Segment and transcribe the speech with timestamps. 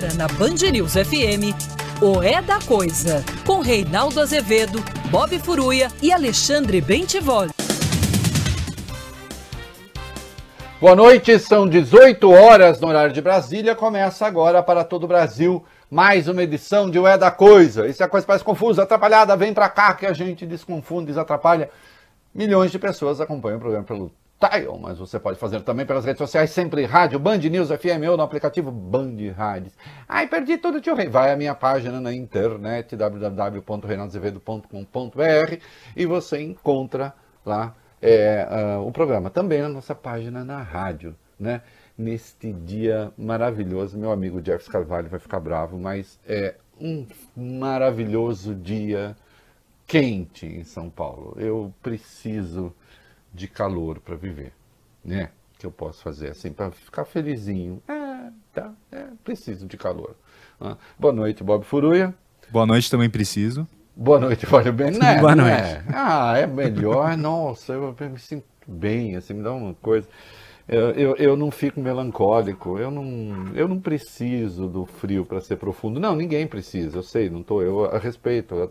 [0.00, 1.52] Agora na Band News FM,
[2.00, 7.50] o É da Coisa, com Reinaldo Azevedo, Bob Furuia e Alexandre Bentivoli.
[10.80, 13.74] Boa noite, são 18 horas no horário de Brasília.
[13.74, 17.86] Começa agora para todo o Brasil mais uma edição de O É da Coisa.
[17.86, 21.68] E se a coisa parece confusa, atrapalhada, vem para cá que a gente desconfunde, desatrapalha.
[22.34, 24.10] Milhões de pessoas acompanham o programa pelo
[24.40, 28.16] Tile, mas você pode fazer também pelas redes sociais, sempre rádio, Band News FM ou
[28.16, 29.74] no aplicativo Band Rádios.
[30.08, 31.08] Ai, perdi tudo, tio Rei.
[31.08, 35.56] Vai à minha página na internet, www.reinaldoazevedo.com.br
[35.94, 37.12] e você encontra
[37.44, 39.28] lá é, uh, o programa.
[39.28, 41.60] Também na nossa página na rádio, né?
[41.98, 49.14] Neste dia maravilhoso, meu amigo Jeff Carvalho vai ficar bravo, mas é um maravilhoso dia
[49.86, 51.36] quente em São Paulo.
[51.38, 52.74] Eu preciso
[53.32, 54.52] de calor para viver,
[55.04, 55.30] né?
[55.58, 57.82] Que eu posso fazer assim para ficar felizinho.
[57.88, 60.16] É, tá, é, preciso de calor.
[60.60, 62.14] Ah, boa noite, Bob Furuia.
[62.50, 63.66] Boa noite, também preciso.
[63.94, 64.92] Boa noite, Fábio Bem.
[64.92, 65.60] Né, Boa noite.
[65.60, 65.84] Né?
[65.92, 67.16] Ah, é melhor.
[67.18, 70.08] Nossa, eu me sinto bem, assim, me dá uma coisa.
[70.66, 75.56] Eu, eu, eu, não fico melancólico, eu não, eu não preciso do frio para ser
[75.56, 75.98] profundo.
[75.98, 78.54] Não, ninguém precisa, eu sei, não estou, eu a respeito.
[78.54, 78.70] Eu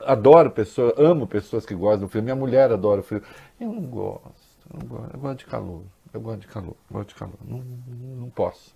[0.00, 2.22] adoro pessoas, amo pessoas que gostam do frio.
[2.22, 3.22] Minha mulher adora o frio.
[3.62, 4.32] Eu não gosto,
[4.74, 7.38] eu, não gosto, eu gosto de calor, eu gosto de calor, eu gosto de calor.
[7.46, 8.74] Não, não posso,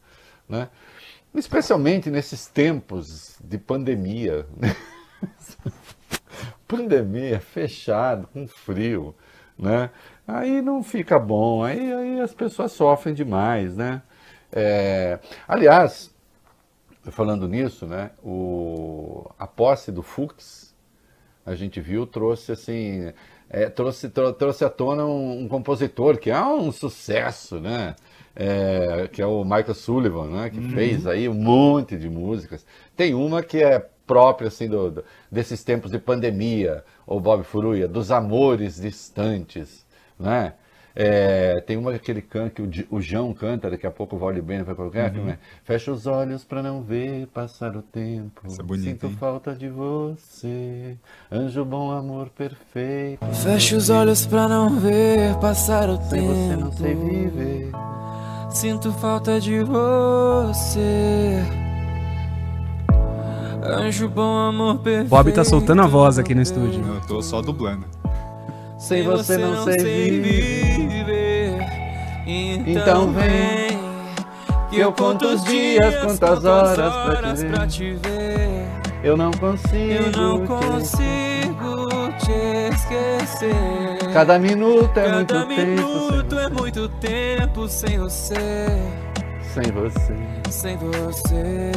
[0.49, 0.69] né?
[1.35, 4.47] Especialmente nesses tempos de pandemia.
[6.69, 9.13] pandemia, fechado, com frio,
[9.59, 9.91] né?
[10.25, 14.03] Aí não fica bom, aí, aí as pessoas sofrem demais, né?
[14.53, 16.15] É, aliás,
[17.11, 18.13] falando nisso, né?
[18.23, 20.73] O, a posse do Fux,
[21.45, 23.13] a gente viu, trouxe assim,
[23.49, 27.95] é, trouxe, trouxe à tona um, um, compositor que é um sucesso, né?
[28.35, 30.51] É, que é o Michael Sullivan, né?
[30.51, 30.71] Que uhum.
[30.71, 32.67] fez aí um monte de músicas.
[32.95, 37.89] Tem uma que é própria assim do, do, desses tempos de pandemia, o Bob Furuia,
[37.89, 39.87] dos amores distantes,
[40.19, 40.55] né?
[40.99, 44.19] É, tem uma que ele canta, que o, o João canta, daqui a pouco o
[44.19, 45.29] Vale Bene vai colocar, uhum.
[45.29, 48.41] é, Fecha os olhos para não ver passar o tempo.
[48.59, 49.17] É bonito, Sinto hein?
[49.21, 50.97] falta de você,
[51.31, 53.27] anjo bom, amor perfeito.
[53.27, 56.35] Fecha os olhos para não ver passar o Sem tempo.
[56.35, 57.73] você não sei viver.
[58.49, 61.43] Sinto falta de você.
[63.63, 65.11] Anjo bom, amor perfeito.
[65.11, 66.83] Bob tá soltando a voz aqui no estúdio.
[66.87, 67.85] Eu tô só dublando.
[68.79, 70.86] Sem você não sei viver.
[72.77, 73.79] Então vem,
[74.71, 78.67] que eu conto os dias, quantas horas pra te ver.
[79.03, 81.89] Eu não consigo, Eu não consigo
[82.19, 84.13] te esquecer.
[84.13, 88.35] Cada minuto é muito Cada tempo minuto é muito tempo sem você.
[89.55, 90.17] sem, sem você.
[90.51, 91.73] Sem você.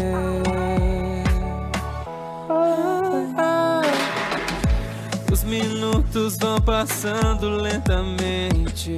[5.31, 8.97] Os minutos vão passando lentamente.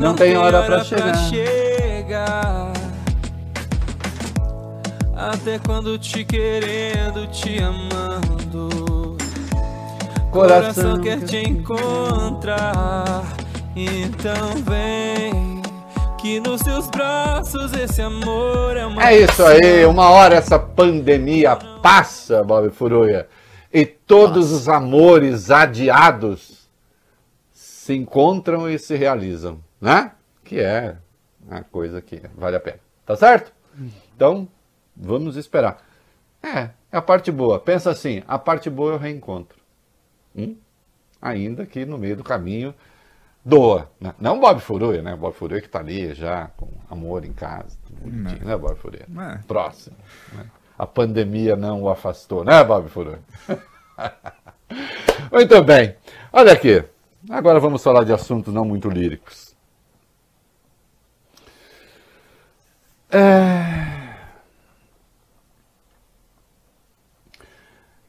[0.00, 1.14] Não tem hora pra chegar.
[1.28, 2.72] chegar.
[5.14, 9.18] Até quando te querendo, te amando.
[10.30, 13.22] Coração quer te encontrar.
[13.76, 15.60] Então vem.
[16.16, 21.56] Que nos seus braços esse amor é uma É isso aí, uma hora essa pandemia
[21.82, 23.26] passa, Bob Furuia,
[23.72, 26.68] e todos os amores adiados
[27.52, 30.12] se encontram e se realizam, né?
[30.44, 30.96] Que é
[31.48, 33.52] a coisa que vale a pena, tá certo?
[34.14, 34.48] Então,
[34.96, 35.82] vamos esperar.
[36.42, 37.58] É, é a parte boa.
[37.58, 39.58] Pensa assim, a parte boa é o reencontro.
[40.34, 40.56] Hum?
[41.20, 42.74] Ainda que no meio do caminho
[43.44, 43.90] doa.
[44.00, 44.14] Né?
[44.18, 45.16] Não Bob Furuia, né?
[45.16, 49.06] Bob Furuia que tá ali já com amor em casa, tudo bonitinho, né, Bob Furuia?
[49.18, 49.38] É.
[49.46, 49.96] Próximo.
[50.32, 50.46] né?
[50.78, 53.20] A pandemia não o afastou, né, Bob Furuia?
[55.30, 55.94] muito bem.
[56.32, 56.82] Olha aqui.
[57.28, 59.49] Agora vamos falar de assuntos não muito líricos.
[63.12, 63.90] É...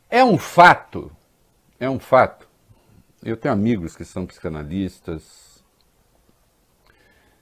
[0.09, 1.12] é um fato,
[1.80, 2.48] é um fato.
[3.24, 5.63] Eu tenho amigos que são psicanalistas.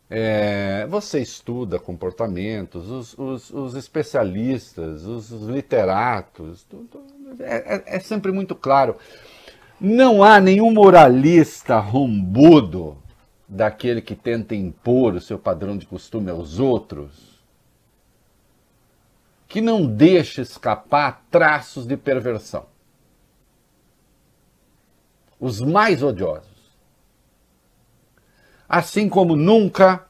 [0.09, 6.99] É, você estuda comportamentos, os, os- os especialistas, os, os literatos, tudo-
[7.39, 8.95] é, é- é sempre muito claro.
[9.79, 12.97] Não há nenhum moralista rombudo
[13.47, 17.28] daquele que tenta impor o seu padrão de costume aos outros
[19.49, 22.67] que não deixa escapar traços de perversão.
[25.39, 26.47] Os mais odiosos.
[28.67, 30.05] Assim como nunca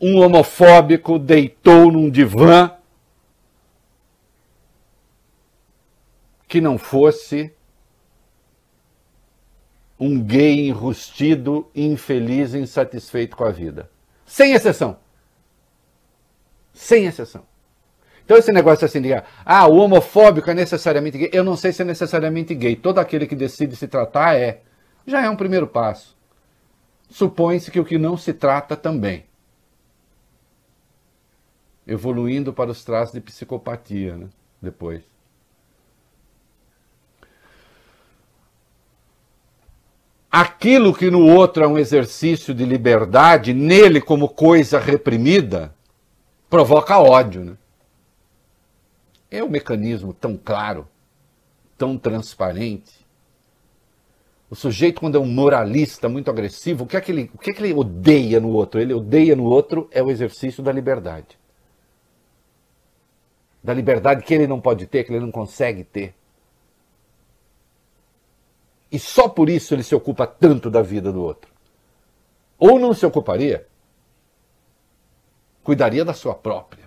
[0.00, 2.76] um homofóbico deitou num divã
[6.48, 7.54] que não fosse
[9.98, 13.88] um gay enrustido, infeliz, insatisfeito com a vida.
[14.26, 14.98] Sem exceção.
[16.72, 17.53] Sem exceção.
[18.24, 19.12] Então esse negócio assim de,
[19.44, 21.30] ah, o homofóbico é necessariamente gay.
[21.32, 22.74] Eu não sei se é necessariamente gay.
[22.74, 24.62] Todo aquele que decide se tratar é.
[25.06, 26.16] Já é um primeiro passo.
[27.10, 29.26] Supõe-se que o que não se trata também.
[31.86, 34.28] Evoluindo para os traços de psicopatia, né?
[34.60, 35.02] Depois.
[40.32, 45.74] Aquilo que no outro é um exercício de liberdade, nele como coisa reprimida,
[46.48, 47.56] provoca ódio, né?
[49.34, 50.86] É um mecanismo tão claro,
[51.76, 53.04] tão transparente.
[54.48, 57.50] O sujeito, quando é um moralista muito agressivo, o que é que ele, o que
[57.50, 58.80] é que ele odeia no outro?
[58.80, 61.36] Ele odeia no outro é o exercício da liberdade.
[63.60, 66.14] Da liberdade que ele não pode ter, que ele não consegue ter.
[68.92, 71.52] E só por isso ele se ocupa tanto da vida do outro.
[72.56, 73.66] Ou não se ocuparia,
[75.64, 76.83] cuidaria da sua própria.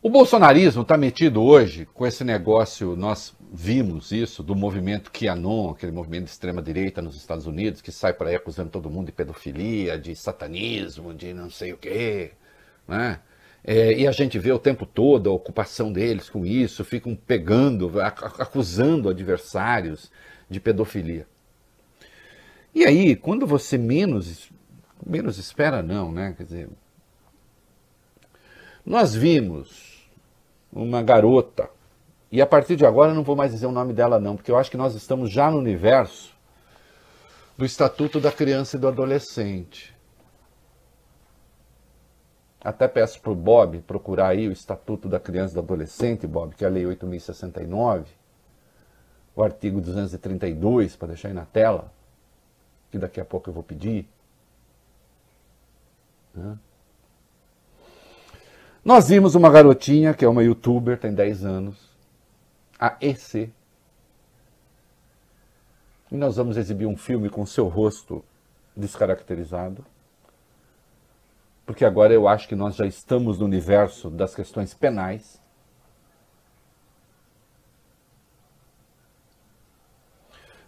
[0.00, 5.90] O bolsonarismo está metido hoje com esse negócio, nós vimos isso, do movimento QAnon, aquele
[5.90, 9.98] movimento de extrema-direita nos Estados Unidos, que sai para aí acusando todo mundo de pedofilia,
[9.98, 12.30] de satanismo, de não sei o quê.
[12.86, 13.18] Né?
[13.64, 17.90] É, e a gente vê o tempo todo a ocupação deles com isso, ficam pegando,
[18.38, 20.12] acusando adversários
[20.48, 21.26] de pedofilia.
[22.72, 24.48] E aí, quando você menos,
[25.04, 26.34] menos espera, não, né?
[26.36, 26.68] Quer dizer,
[28.88, 30.08] nós vimos
[30.72, 31.68] uma garota.
[32.32, 34.50] E a partir de agora eu não vou mais dizer o nome dela não, porque
[34.50, 36.34] eu acho que nós estamos já no universo
[37.56, 39.94] do Estatuto da Criança e do Adolescente.
[42.60, 46.54] Até peço para o Bob procurar aí o Estatuto da Criança e do Adolescente, Bob,
[46.54, 48.06] que é a Lei 8.069,
[49.36, 51.92] o artigo 232, para deixar aí na tela,
[52.90, 54.08] que daqui a pouco eu vou pedir.
[56.34, 56.58] Né?
[58.84, 61.76] Nós vimos uma garotinha, que é uma youtuber, tem 10 anos,
[62.78, 63.50] a EC.
[66.10, 68.24] E nós vamos exibir um filme com seu rosto
[68.74, 69.84] descaracterizado.
[71.66, 75.38] Porque agora eu acho que nós já estamos no universo das questões penais.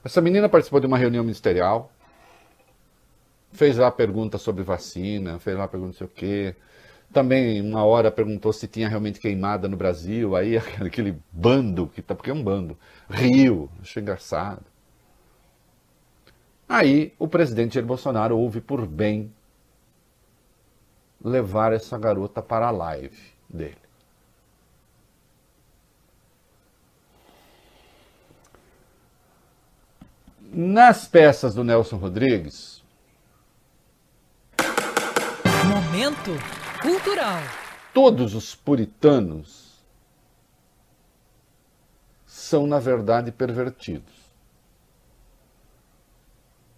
[0.05, 1.91] Essa menina participou de uma reunião ministerial,
[3.53, 6.56] fez lá pergunta sobre vacina, fez lá pergunta não sei o quê,
[7.12, 12.15] também, uma hora perguntou se tinha realmente queimada no Brasil, aí aquele bando, que tá,
[12.15, 12.79] porque é um bando,
[13.09, 14.65] riu, achei engraçado.
[16.69, 19.33] Aí o presidente Jair Bolsonaro ouve por bem
[21.23, 23.19] levar essa garota para a live
[23.49, 23.77] dele.
[30.53, 32.83] Nas peças do Nelson Rodrigues.
[35.69, 37.43] Momento Cultural.
[37.93, 39.85] Todos os puritanos
[42.25, 44.15] são, na verdade, pervertidos.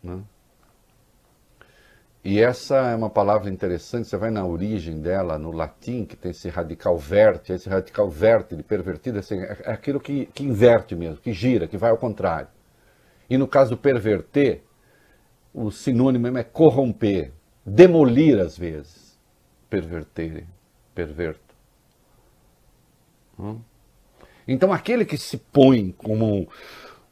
[0.02, 0.20] Né?
[2.24, 6.32] E essa é uma palavra interessante, você vai na origem dela, no latim, que tem
[6.32, 11.18] esse radical verte, esse radical verte de pervertido, assim, é aquilo que, que inverte mesmo,
[11.18, 12.48] que gira, que vai ao contrário.
[13.30, 14.64] E no caso do perverter,
[15.54, 17.32] o sinônimo é corromper,
[17.64, 19.01] demolir às vezes
[19.72, 20.44] perverterem,
[20.94, 21.40] perverto.
[23.40, 23.58] Hum?
[24.46, 26.46] Então aquele que se põe como um,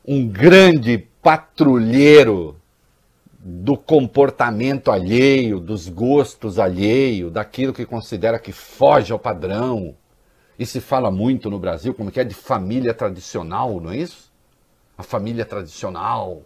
[0.07, 2.61] um grande patrulheiro
[3.38, 9.97] do comportamento alheio, dos gostos alheio, daquilo que considera que foge ao padrão.
[10.59, 14.31] E se fala muito no Brasil como que é de família tradicional, não é isso?
[14.99, 16.43] A família tradicional.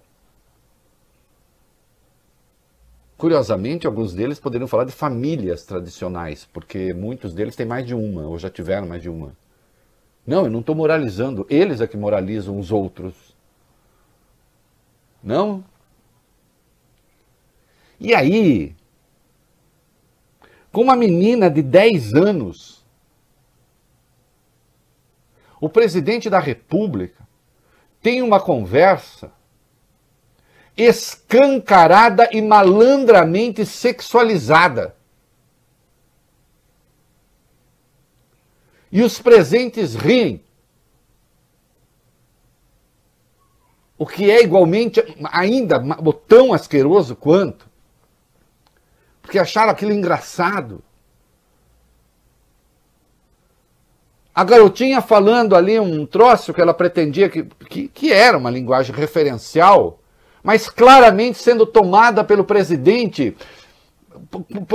[3.16, 8.26] Curiosamente, alguns deles poderiam falar de famílias tradicionais, porque muitos deles têm mais de uma,
[8.26, 9.36] ou já tiveram mais de uma.
[10.26, 11.46] Não, eu não estou moralizando.
[11.48, 13.36] Eles é que moralizam os outros.
[15.22, 15.64] Não?
[18.00, 18.74] E aí,
[20.72, 22.84] com uma menina de 10 anos,
[25.60, 27.26] o presidente da República
[28.02, 29.32] tem uma conversa
[30.76, 34.94] escancarada e malandramente sexualizada.
[38.90, 40.44] E os presentes riem.
[43.96, 45.02] o que é igualmente
[45.32, 45.82] ainda
[46.28, 47.68] tão asqueroso quanto,
[49.22, 50.82] porque acharam aquilo engraçado.
[54.34, 58.94] A garotinha falando ali um troço que ela pretendia que, que, que era uma linguagem
[58.94, 60.00] referencial,
[60.44, 63.34] mas claramente sendo tomada pelo presidente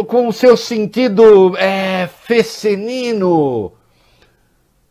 [0.07, 3.73] com o seu sentido é, fecenino,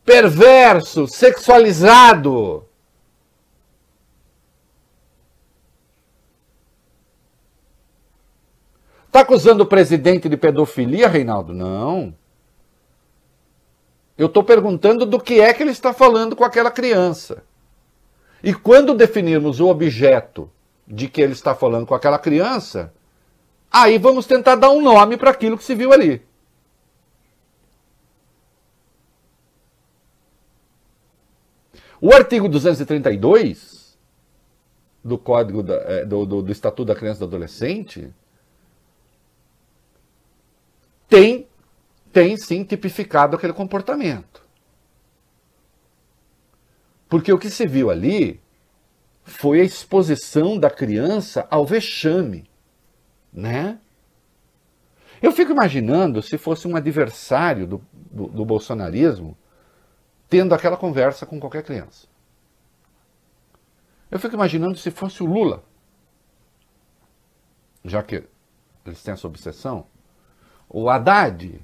[0.04, 2.64] perverso, sexualizado.
[9.06, 11.52] Está acusando o presidente de pedofilia, Reinaldo?
[11.52, 12.14] Não.
[14.16, 17.42] Eu estou perguntando do que é que ele está falando com aquela criança.
[18.42, 20.48] E quando definirmos o objeto
[20.88, 22.92] de que ele está falando com aquela criança,
[23.70, 26.26] aí vamos tentar dar um nome para aquilo que se viu ali.
[32.00, 33.98] O artigo 232
[35.04, 38.12] do Código da, é, do, do, do Estatuto da Criança e do Adolescente
[41.08, 41.46] tem
[42.12, 44.42] tem sim tipificado aquele comportamento.
[47.08, 48.40] Porque o que se viu ali
[49.28, 52.50] foi a exposição da criança ao vexame,
[53.32, 53.78] né?
[55.20, 59.36] Eu fico imaginando se fosse um adversário do, do, do bolsonarismo
[60.28, 62.06] tendo aquela conversa com qualquer criança.
[64.10, 65.62] Eu fico imaginando se fosse o Lula,
[67.84, 68.24] já que
[68.84, 69.86] eles têm essa obsessão,
[70.68, 71.60] o Haddad,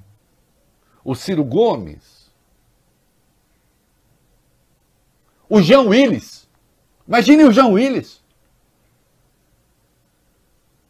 [1.03, 2.31] o Ciro Gomes,
[5.49, 6.44] o Jean Willis.
[7.07, 8.23] Imagine o Jean Willis.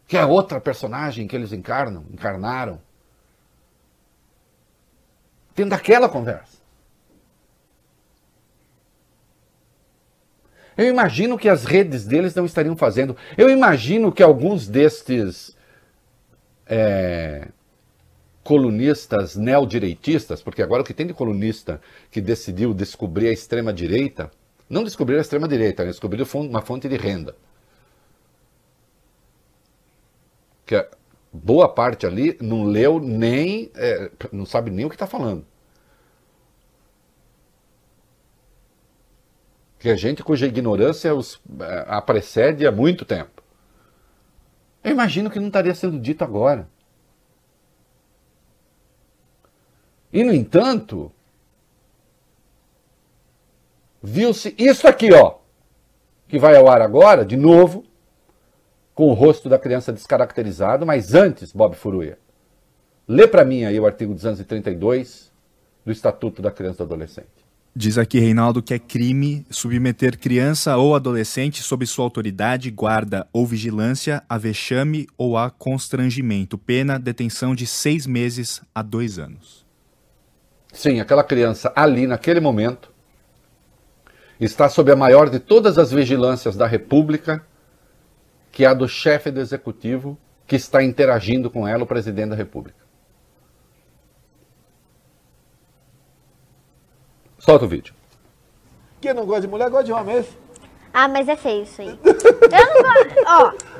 [0.06, 2.80] Que é outra personagem que eles encarnam, encarnaram.
[5.54, 6.56] Tendo aquela conversa.
[10.76, 13.16] Eu imagino que as redes deles não estariam fazendo.
[13.36, 15.56] Eu imagino que alguns destes
[16.66, 17.48] é,
[18.44, 21.80] colunistas neodireitistas, porque agora o que tem de colunista
[22.10, 24.30] que decidiu descobrir a extrema-direita,
[24.68, 25.90] não descobriram a extrema-direita, né?
[25.90, 27.36] descobriram uma fonte de renda.
[30.64, 30.90] Que é,
[31.32, 35.46] boa parte ali não leu nem, é, não sabe nem o que está falando.
[39.78, 43.42] Que é gente cuja ignorância os, é, a precede há muito tempo.
[44.82, 46.68] Eu imagino que não estaria sendo dito agora.
[50.12, 51.12] E, no entanto,
[54.02, 55.36] viu-se isso aqui, ó,
[56.28, 57.84] que vai ao ar agora, de novo,
[58.94, 62.18] com o rosto da criança descaracterizado, mas antes, Bob Furuia,
[63.06, 65.30] lê para mim aí o artigo 232
[65.84, 67.46] do Estatuto da Criança e do Adolescente.
[67.78, 73.44] Diz aqui, Reinaldo, que é crime submeter criança ou adolescente sob sua autoridade, guarda ou
[73.46, 76.56] vigilância a vexame ou a constrangimento.
[76.56, 79.66] Pena, detenção de seis meses a dois anos.
[80.72, 82.95] Sim, aquela criança ali naquele momento
[84.44, 87.44] está sob a maior de todas as vigilâncias da República,
[88.52, 92.36] que é a do chefe do executivo que está interagindo com ela, o presidente da
[92.36, 92.86] República.
[97.38, 97.94] Solta o vídeo.
[99.00, 100.24] Quem não gosta de mulher gosta de homem, é
[100.92, 101.98] Ah, mas é feio isso aí.
[102.04, 103.24] Eu não gosto.
[103.26, 103.76] Ó.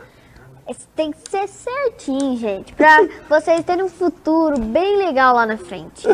[0.96, 6.06] Tem que ser certinho, gente, pra vocês terem um futuro bem legal lá na frente.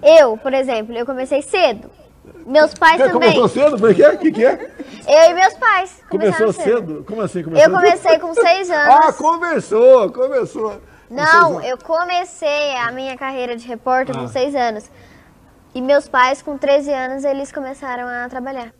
[0.00, 1.90] Eu, por exemplo, eu comecei cedo.
[2.46, 3.34] Meus pais Você também.
[3.34, 3.78] Começou cedo?
[3.78, 4.06] Por quê?
[4.06, 4.70] O que, que é?
[5.08, 6.00] Eu e meus pais.
[6.08, 6.64] Começou cedo.
[6.64, 7.04] cedo?
[7.04, 7.68] Como assim começou?
[7.68, 8.94] Eu comecei com seis anos.
[8.94, 10.80] Ah, começou, começou.
[11.10, 14.20] Não, eu comecei a minha carreira de repórter ah.
[14.20, 14.88] com seis anos.
[15.74, 18.72] E meus pais, com 13 anos, eles começaram a trabalhar.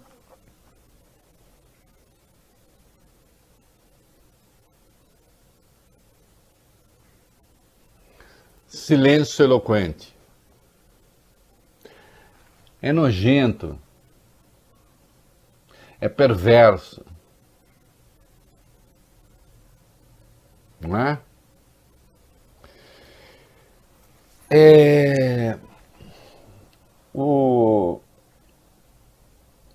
[8.68, 10.15] silêncio eloquente.
[12.80, 13.78] É nojento.
[16.00, 17.04] É perverso.
[20.80, 21.18] Não é?
[24.50, 25.58] é...
[27.14, 28.00] O...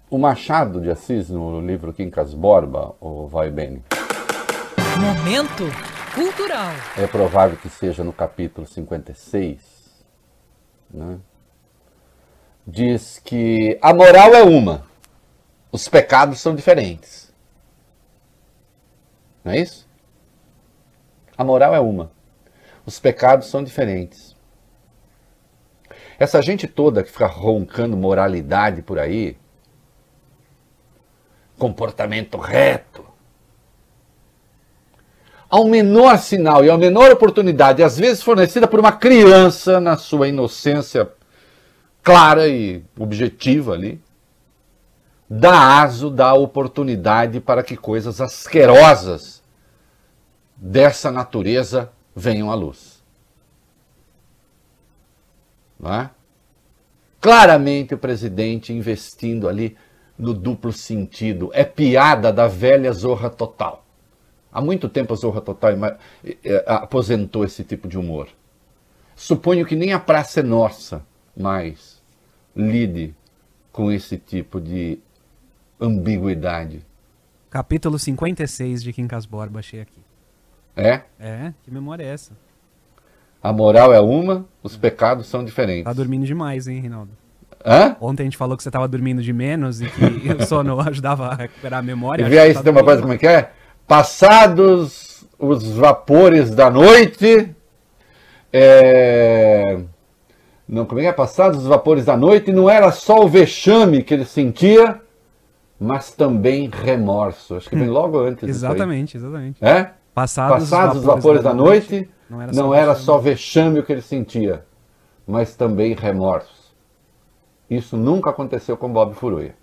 [0.10, 3.84] o Machado de Assis, no livro Quincas Borba, o Vai Bem.
[5.00, 5.64] Momento
[6.14, 6.72] Cultural.
[6.98, 10.06] É provável que seja no capítulo 56,
[10.94, 11.20] né?
[12.66, 14.86] Diz que a moral é uma,
[15.72, 17.32] os pecados são diferentes.
[19.44, 19.88] Não é isso?
[21.38, 22.12] A moral é uma,
[22.86, 24.36] os pecados são diferentes.
[26.20, 29.38] Essa gente toda que fica roncando moralidade por aí,
[31.58, 33.04] comportamento reto.
[35.50, 40.28] Ao menor sinal e à menor oportunidade, às vezes fornecida por uma criança na sua
[40.28, 41.12] inocência
[42.04, 44.02] clara e objetiva ali,
[45.30, 49.42] dá aso, dá oportunidade para que coisas asquerosas
[50.56, 53.02] dessa natureza venham à luz.
[55.84, 56.10] É?
[57.20, 59.76] Claramente o presidente investindo ali
[60.18, 61.50] no duplo sentido.
[61.54, 63.84] É piada da velha Zorra Total.
[64.52, 65.72] Há muito tempo a Zorra Total
[66.68, 68.28] aposentou esse tipo de humor.
[69.16, 71.04] Suponho que nem a Praça é Nossa
[71.36, 71.91] mais
[72.56, 73.16] lide
[73.72, 75.00] com esse tipo de
[75.80, 76.86] ambiguidade.
[77.50, 80.00] Capítulo 56 de Quincas Borba, achei aqui.
[80.76, 81.02] É?
[81.20, 81.54] É?
[81.64, 82.32] Que memória é essa?
[83.44, 85.84] A moral é uma, os pecados são diferentes.
[85.84, 87.12] Tá dormindo demais, hein, Rinaldo?
[87.66, 87.96] Hã?
[88.00, 91.28] Ontem a gente falou que você tava dormindo de menos e que o sono ajudava
[91.28, 92.26] a recuperar a memória.
[92.26, 93.52] E vê aí tá se tem uma coisa como é que é?
[93.88, 97.54] Passados os vapores da noite,
[98.54, 99.80] é...
[100.72, 101.12] não, como é que é?
[101.12, 105.02] Passados os vapores da noite, não era só o vexame que ele sentia,
[105.78, 107.58] mas também remorso.
[107.58, 109.58] Acho que vem logo antes Exatamente, exatamente.
[109.62, 109.92] É?
[110.14, 113.92] Passados, Passados os vapores da noite, não era, só, não era só vexame o que
[113.92, 114.64] ele sentia,
[115.28, 116.74] mas também remorso.
[117.70, 119.56] Isso nunca aconteceu com Bob Furuia.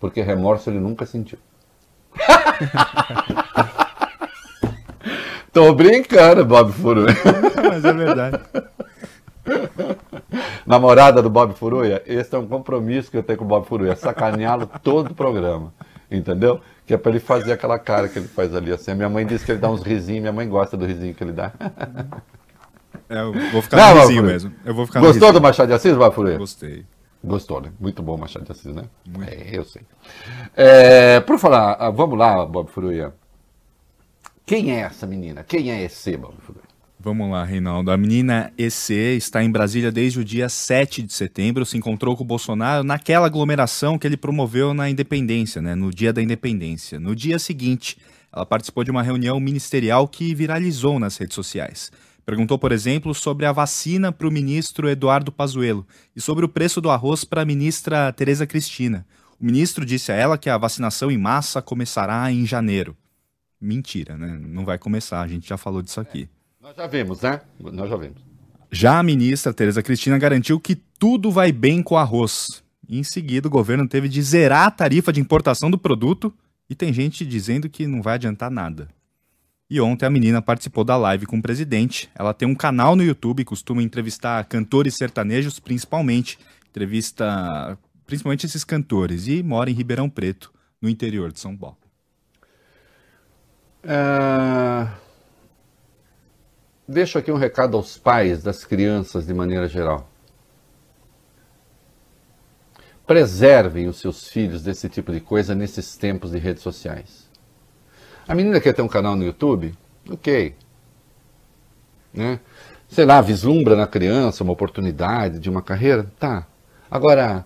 [0.00, 1.38] Porque remorso ele nunca sentiu.
[5.52, 7.14] Tô brincando, Bob Furuia.
[7.68, 8.40] Mas é verdade.
[10.66, 13.96] Namorada do Bob Furuia, esse é um compromisso que eu tenho com o Bob Furuia,
[13.96, 15.72] sacaneá-lo todo o programa,
[16.10, 16.60] entendeu?
[16.86, 18.90] Que é para ele fazer aquela cara que ele faz ali assim.
[18.90, 21.22] A minha mãe disse que ele dá uns risinhos, minha mãe gosta do risinho que
[21.22, 21.52] ele dá.
[23.08, 24.52] É, eu vou ficar Não, no risinho mesmo.
[24.64, 26.36] Eu vou ficar Gostou do Machado de Assis, Bob Furuia?
[26.36, 26.84] Gostei.
[27.24, 27.72] Gostou, né?
[27.80, 28.84] Muito bom Machado de Assis, né?
[29.26, 29.82] É, eu sei.
[30.54, 33.14] É, por falar, ah, vamos lá, Bob Furuia.
[34.44, 35.42] Quem é essa menina?
[35.42, 36.67] Quem é esse Bob Furuia?
[37.00, 37.92] Vamos lá, Reinaldo.
[37.92, 42.24] A menina EC está em Brasília desde o dia 7 de setembro, se encontrou com
[42.24, 46.98] o Bolsonaro naquela aglomeração que ele promoveu na Independência, né, no dia da Independência.
[46.98, 47.96] No dia seguinte,
[48.32, 51.92] ela participou de uma reunião ministerial que viralizou nas redes sociais.
[52.26, 56.80] Perguntou, por exemplo, sobre a vacina para o ministro Eduardo Pazuello e sobre o preço
[56.80, 59.06] do arroz para a ministra Tereza Cristina.
[59.40, 62.96] O ministro disse a ela que a vacinação em massa começará em janeiro.
[63.60, 64.36] Mentira, né?
[64.36, 66.28] Não vai começar, a gente já falou disso aqui.
[66.34, 66.37] É,
[66.68, 67.40] nós já vimos, né?
[67.58, 68.18] Nós já vimos.
[68.70, 72.62] Já a ministra Tereza Cristina garantiu que tudo vai bem com o arroz.
[72.86, 76.32] em seguida, o governo teve de zerar a tarifa de importação do produto
[76.68, 78.88] e tem gente dizendo que não vai adiantar nada.
[79.70, 82.10] E ontem a menina participou da live com o presidente.
[82.14, 86.38] Ela tem um canal no YouTube, costuma entrevistar cantores sertanejos, principalmente.
[86.68, 89.26] Entrevista principalmente esses cantores.
[89.26, 91.78] E mora em Ribeirão Preto, no interior de São Paulo.
[93.82, 95.07] É...
[96.88, 100.08] Deixo aqui um recado aos pais das crianças de maneira geral.
[103.06, 107.28] Preservem os seus filhos desse tipo de coisa nesses tempos de redes sociais.
[108.26, 109.74] A menina quer ter um canal no YouTube?
[110.08, 110.56] Ok.
[112.14, 112.40] Né?
[112.88, 116.10] Sei lá, vislumbra na criança uma oportunidade de uma carreira?
[116.18, 116.46] Tá.
[116.90, 117.44] Agora,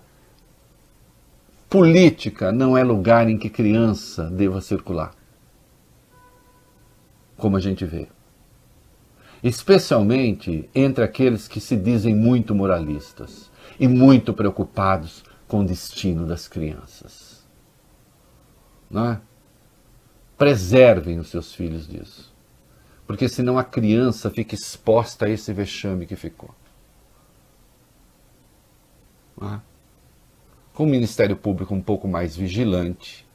[1.69, 5.13] política não é lugar em que criança deva circular.
[7.35, 8.07] Como a gente vê.
[9.43, 16.47] Especialmente entre aqueles que se dizem muito moralistas e muito preocupados com o destino das
[16.47, 17.45] crianças.
[18.89, 19.21] Não é?
[20.37, 22.33] Preservem os seus filhos disso.
[23.05, 26.55] Porque senão a criança fica exposta a esse vexame que ficou.
[29.41, 29.59] É?
[30.73, 33.27] Com o Ministério Público um pouco mais vigilante,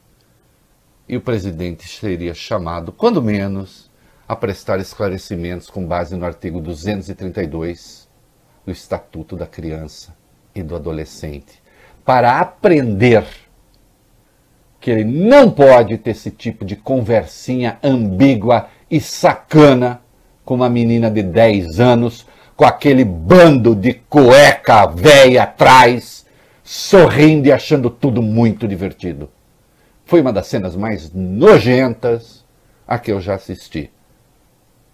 [1.07, 3.88] e o presidente seria chamado, quando menos,
[4.29, 8.07] a prestar esclarecimentos com base no artigo 232
[8.63, 10.15] do Estatuto da Criança
[10.53, 11.63] e do Adolescente,
[12.05, 13.25] para aprender
[14.79, 19.99] que ele não pode ter esse tipo de conversinha ambígua e sacana
[20.45, 26.23] com uma menina de 10 anos, com aquele bando de cueca velha atrás,
[26.63, 29.27] sorrindo e achando tudo muito divertido.
[30.05, 32.45] Foi uma das cenas mais nojentas
[32.87, 33.91] a que eu já assisti.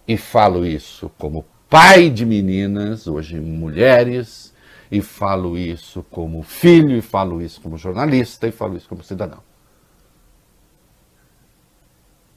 [0.06, 4.54] E falo isso como pai de meninas, hoje mulheres,
[4.90, 9.42] e falo isso como filho, e falo isso como jornalista, e falo isso como cidadão.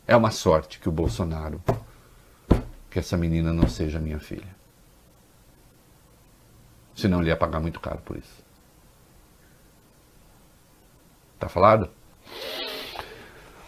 [0.07, 1.61] É uma sorte que o Bolsonaro,
[2.89, 4.57] que essa menina não seja minha filha.
[6.95, 8.43] Senão ele ia pagar muito caro por isso.
[11.37, 11.91] Tá falado?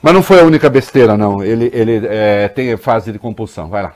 [0.01, 1.43] Mas não foi a única besteira, não.
[1.43, 3.69] Ele, ele é, tem fase de compulsão.
[3.69, 3.95] Vai lá.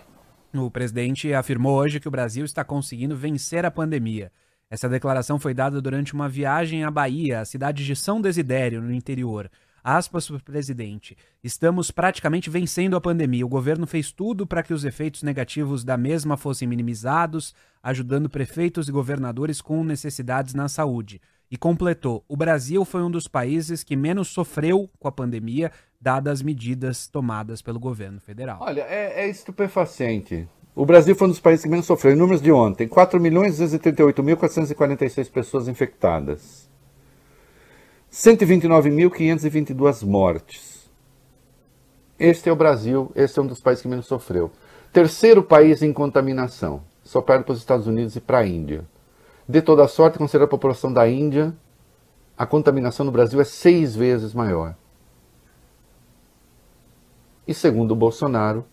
[0.53, 4.31] O presidente afirmou hoje que o Brasil está conseguindo vencer a pandemia.
[4.69, 8.93] Essa declaração foi dada durante uma viagem à Bahia, a cidade de São Desidério, no
[8.93, 9.49] interior.
[9.83, 11.15] Aspas para o presidente.
[11.43, 13.45] Estamos praticamente vencendo a pandemia.
[13.45, 18.87] O governo fez tudo para que os efeitos negativos da mesma fossem minimizados, ajudando prefeitos
[18.87, 21.21] e governadores com necessidades na saúde.
[21.49, 26.33] E completou: o Brasil foi um dos países que menos sofreu com a pandemia, dadas
[26.33, 28.57] as medidas tomadas pelo governo federal.
[28.61, 30.47] Olha, é, é estupefaciente.
[30.75, 32.13] O Brasil foi um dos países que menos sofreu.
[32.13, 36.69] Em números de ontem, 4.238.446 pessoas infectadas.
[38.11, 40.75] 129.522 mortes.
[42.17, 44.51] Este é o Brasil, este é um dos países que menos sofreu.
[44.93, 48.85] Terceiro país em contaminação, só perde para os Estados Unidos e para a Índia.
[49.47, 51.55] De toda sorte, considerando a população da Índia,
[52.37, 54.75] a contaminação no Brasil é seis vezes maior.
[57.47, 58.65] E segundo o Bolsonaro,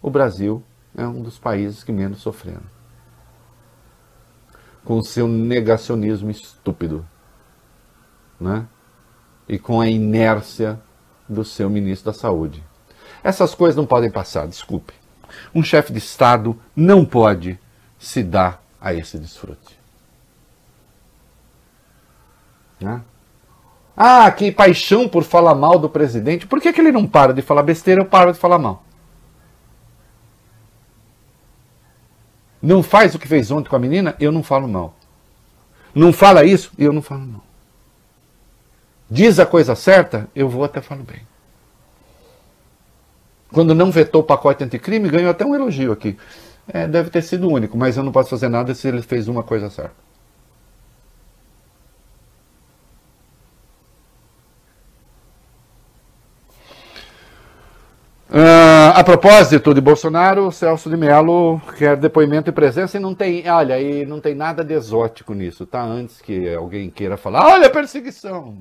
[0.00, 0.62] o Brasil
[0.96, 2.62] é um dos países que menos sofreram.
[4.84, 7.06] Com o seu negacionismo estúpido.
[8.40, 8.66] Né?
[9.48, 10.80] e com a inércia
[11.28, 12.62] do seu ministro da Saúde.
[13.22, 14.92] Essas coisas não podem passar, desculpe.
[15.54, 17.58] Um chefe de Estado não pode
[17.98, 19.73] se dar a esse desfrute.
[22.80, 23.00] Né?
[23.96, 26.46] Ah, que paixão por falar mal do presidente.
[26.46, 28.82] Por que, que ele não para de falar besteira ou para de falar mal?
[32.60, 34.16] Não faz o que fez ontem com a menina?
[34.18, 34.94] Eu não falo mal.
[35.94, 36.72] Não fala isso?
[36.78, 37.44] Eu não falo mal
[39.14, 41.20] diz a coisa certa, eu vou até falo bem.
[43.52, 46.18] Quando não vetou o pacote anticrime, ganhou até um elogio aqui.
[46.66, 49.28] É, deve ter sido o único, mas eu não posso fazer nada se ele fez
[49.28, 50.03] uma coisa certa.
[58.34, 63.48] Uh, a propósito de Bolsonaro, Celso de Mello quer depoimento e presença e não tem,
[63.48, 65.80] olha, e não tem nada de exótico nisso, tá?
[65.84, 68.58] Antes que alguém queira falar, olha a perseguição.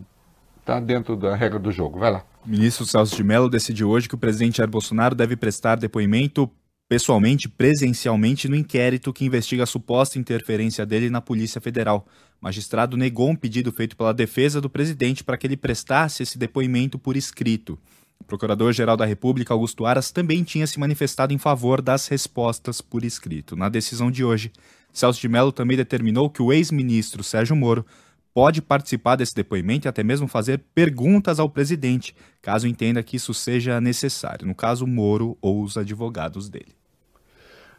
[0.59, 1.97] Está dentro da regra do jogo.
[1.97, 2.23] Vai lá.
[2.45, 6.47] O ministro Celso de Mello decidiu hoje que o presidente Jair Bolsonaro deve prestar depoimento
[6.87, 12.05] pessoalmente, presencialmente, no inquérito que investiga a suposta interferência dele na Polícia Federal.
[12.39, 16.37] O magistrado negou um pedido feito pela defesa do presidente para que ele prestasse esse
[16.37, 17.79] depoimento por escrito.
[18.23, 23.03] O Procurador-Geral da República, Augusto Aras, também tinha se manifestado em favor das respostas por
[23.03, 23.53] escrito.
[23.53, 24.49] Na decisão de hoje,
[24.93, 27.85] Celso de Mello também determinou que o ex-ministro Sérgio Moro
[28.33, 33.33] pode participar desse depoimento e até mesmo fazer perguntas ao presidente, caso entenda que isso
[33.33, 34.47] seja necessário.
[34.47, 36.73] No caso, Moro ou os advogados dele.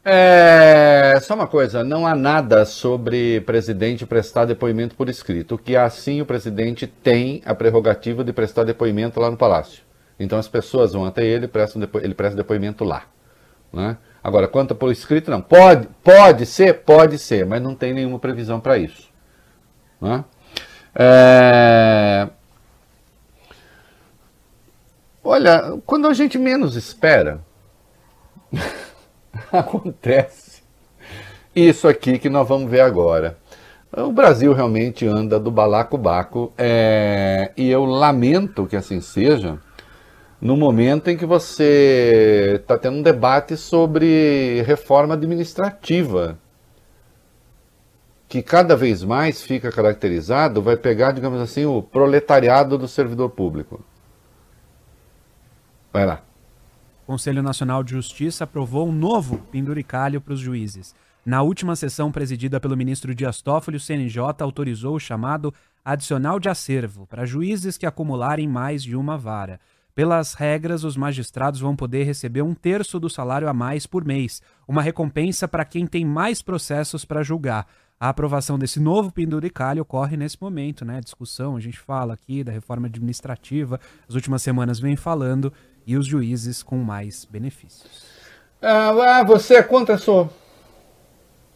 [0.04, 6.20] É, só uma coisa, não há nada sobre presidente prestar depoimento por escrito, que assim
[6.20, 9.82] o presidente tem a prerrogativa de prestar depoimento lá no palácio.
[10.18, 13.04] Então as pessoas vão até ele, prestam depo ele presta depoimento lá.
[13.72, 13.96] Né?
[14.22, 15.42] Agora, quanto por escrito, não.
[15.42, 19.10] Pode, pode ser, pode ser, mas não tem nenhuma previsão para isso.
[20.00, 20.24] Né?
[20.94, 22.28] É...
[25.22, 27.40] Olha, quando a gente menos espera,
[29.50, 30.62] acontece
[31.54, 33.38] isso aqui que nós vamos ver agora.
[33.96, 37.52] O Brasil realmente anda do balacobaco é...
[37.56, 39.58] e eu lamento que assim seja
[40.40, 46.38] no momento em que você está tendo um debate sobre reforma administrativa
[48.34, 53.80] que cada vez mais fica caracterizado, vai pegar, digamos assim, o proletariado do servidor público.
[55.92, 56.20] Vai lá.
[57.04, 60.96] O Conselho Nacional de Justiça aprovou um novo penduricalho para os juízes.
[61.24, 66.48] Na última sessão presidida pelo ministro Dias Toffoli, o CNJ autorizou o chamado adicional de
[66.48, 69.60] acervo para juízes que acumularem mais de uma vara.
[69.94, 74.42] Pelas regras, os magistrados vão poder receber um terço do salário a mais por mês,
[74.66, 77.64] uma recompensa para quem tem mais processos para julgar.
[78.00, 81.00] A aprovação desse novo penduricalho ocorre nesse momento, né?
[81.00, 83.78] Discussão, a gente fala aqui da reforma administrativa,
[84.08, 85.52] as últimas semanas vem falando,
[85.86, 88.02] e os juízes com mais benefícios.
[88.60, 90.28] Ah, ah você é contra, sou.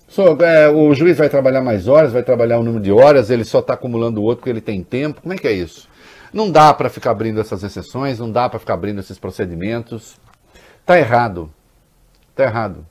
[0.06, 3.30] sou é, o juiz vai trabalhar mais horas, vai trabalhar o um número de horas,
[3.30, 5.22] ele só está acumulando o outro porque ele tem tempo.
[5.22, 5.88] Como é que é isso?
[6.32, 10.18] Não dá para ficar abrindo essas exceções, não dá para ficar abrindo esses procedimentos.
[10.80, 11.52] Está errado.
[12.30, 12.86] Está errado.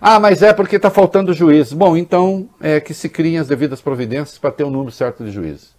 [0.00, 1.72] Ah, mas é porque está faltando juiz.
[1.72, 5.24] Bom, então é que se criem as devidas providências para ter o um número certo
[5.24, 5.74] de juízes.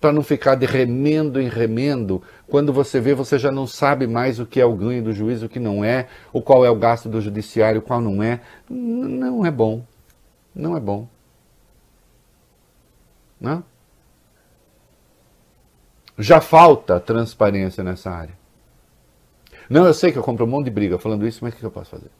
[0.00, 4.38] Para não ficar de remendo em remendo, quando você vê, você já não sabe mais
[4.38, 6.76] o que é o ganho do juiz, o que não é, o qual é o
[6.76, 8.40] gasto do judiciário, qual não é.
[8.70, 9.84] Não é bom.
[10.54, 11.08] Não é bom.
[13.40, 13.62] Não?
[16.18, 18.36] Já falta transparência nessa área.
[19.70, 21.64] Não, eu sei que eu compro um monte de briga falando isso, mas o que
[21.64, 22.10] eu posso fazer?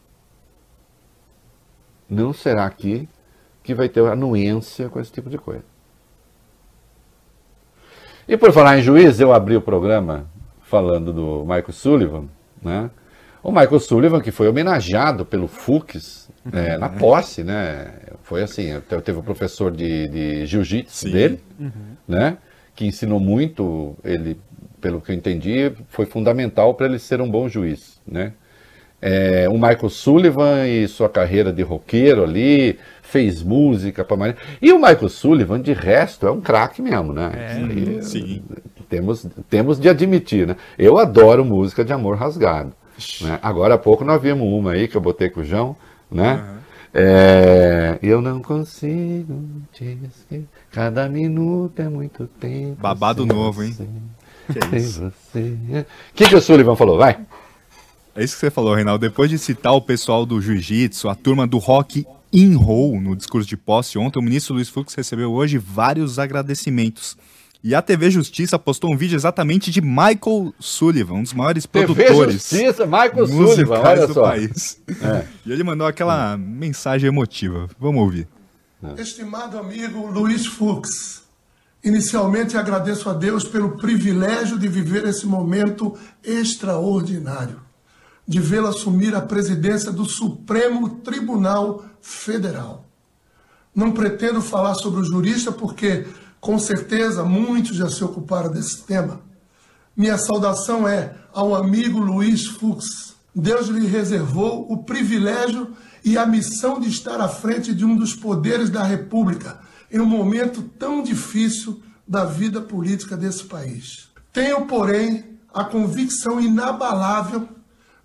[2.08, 3.08] Não será aqui
[3.62, 5.64] que vai ter anuência com esse tipo de coisa.
[8.26, 10.26] E por falar em juiz, eu abri o programa
[10.62, 12.28] falando do Michael Sullivan,
[12.62, 12.90] né?
[13.42, 17.92] O Michael Sullivan, que foi homenageado pelo Fux é, na posse, né?
[18.22, 18.68] Foi assim,
[19.04, 21.70] teve o professor de, de jiu-jitsu dele, uhum.
[22.06, 22.38] né?
[22.74, 24.38] Que ensinou muito, ele,
[24.80, 28.32] pelo que eu entendi, foi fundamental para ele ser um bom juiz, né?
[29.00, 34.36] É, o Michael Sullivan e sua carreira de roqueiro ali, fez música para Maria.
[34.60, 37.30] E o Michael Sullivan, de resto, é um craque mesmo, né?
[37.34, 38.42] É, aí, sim.
[38.88, 40.56] Temos, temos de admitir, né?
[40.78, 42.72] Eu adoro música de amor rasgado.
[43.20, 43.38] Né?
[43.42, 45.76] Agora há pouco nós vimos uma aí que eu botei com o João,
[46.10, 46.34] né?
[46.34, 46.58] Uhum.
[46.94, 50.44] É, eu não consigo te esquecer.
[50.72, 52.80] Cada minuto é muito tempo.
[52.80, 53.76] Babado novo, hein?
[54.50, 55.04] Que é isso?
[55.04, 55.12] O
[56.14, 56.96] que, que o Sullivan falou?
[56.96, 57.18] Vai.
[58.16, 59.06] É isso que você falou, Reinaldo.
[59.06, 63.48] Depois de citar o pessoal do jiu-jitsu, a turma do rock in roll no discurso
[63.48, 67.16] de posse ontem, o ministro Luiz Fux recebeu hoje vários agradecimentos.
[67.62, 71.86] E a TV Justiça postou um vídeo exatamente de Michael Sullivan, um dos maiores TV
[71.86, 72.34] produtores.
[72.34, 74.22] Justiça, Michael Sullivan, olha do só.
[74.22, 74.80] país.
[74.88, 75.26] É.
[75.44, 77.68] E ele mandou aquela mensagem emotiva.
[77.78, 78.28] Vamos ouvir.
[78.82, 79.02] É.
[79.02, 81.24] Estimado amigo Luiz Fux,
[81.82, 87.60] inicialmente agradeço a Deus pelo privilégio de viver esse momento extraordinário,
[88.26, 92.84] de vê-lo assumir a presidência do Supremo Tribunal Federal.
[93.74, 96.06] Não pretendo falar sobre o jurista porque
[96.40, 99.20] com certeza, muitos já se ocuparam desse tema.
[99.96, 103.16] Minha saudação é ao amigo Luiz Fux.
[103.34, 105.72] Deus lhe reservou o privilégio
[106.04, 109.58] e a missão de estar à frente de um dos poderes da República
[109.90, 114.08] em um momento tão difícil da vida política desse país.
[114.32, 117.48] Tenho, porém, a convicção inabalável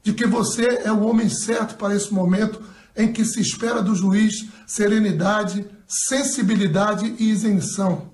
[0.01, 2.61] de que você é o homem certo para esse momento
[2.95, 8.12] em que se espera do juiz serenidade, sensibilidade e isenção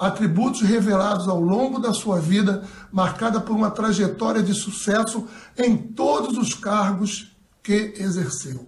[0.00, 6.38] atributos revelados ao longo da sua vida, marcada por uma trajetória de sucesso em todos
[6.38, 8.66] os cargos que exerceu.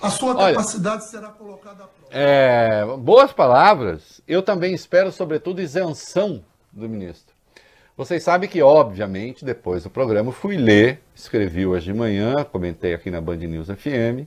[0.00, 2.08] A sua Olha, capacidade será colocada à prova.
[2.10, 4.22] É, boas palavras.
[4.26, 7.34] Eu também espero, sobretudo, isenção do ministro.
[7.94, 13.10] Vocês sabem que, obviamente, depois do programa, fui ler, escrevi hoje de manhã, comentei aqui
[13.10, 14.26] na Band News FM,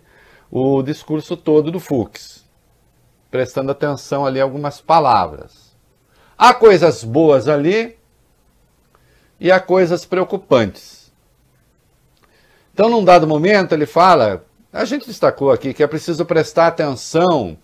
[0.51, 2.44] o discurso todo do Fux
[3.35, 5.75] prestando atenção ali algumas palavras.
[6.37, 7.97] Há coisas boas ali
[9.37, 11.11] e há coisas preocupantes.
[12.73, 17.57] Então, num dado momento, ele fala, a gente destacou aqui que é preciso prestar atenção,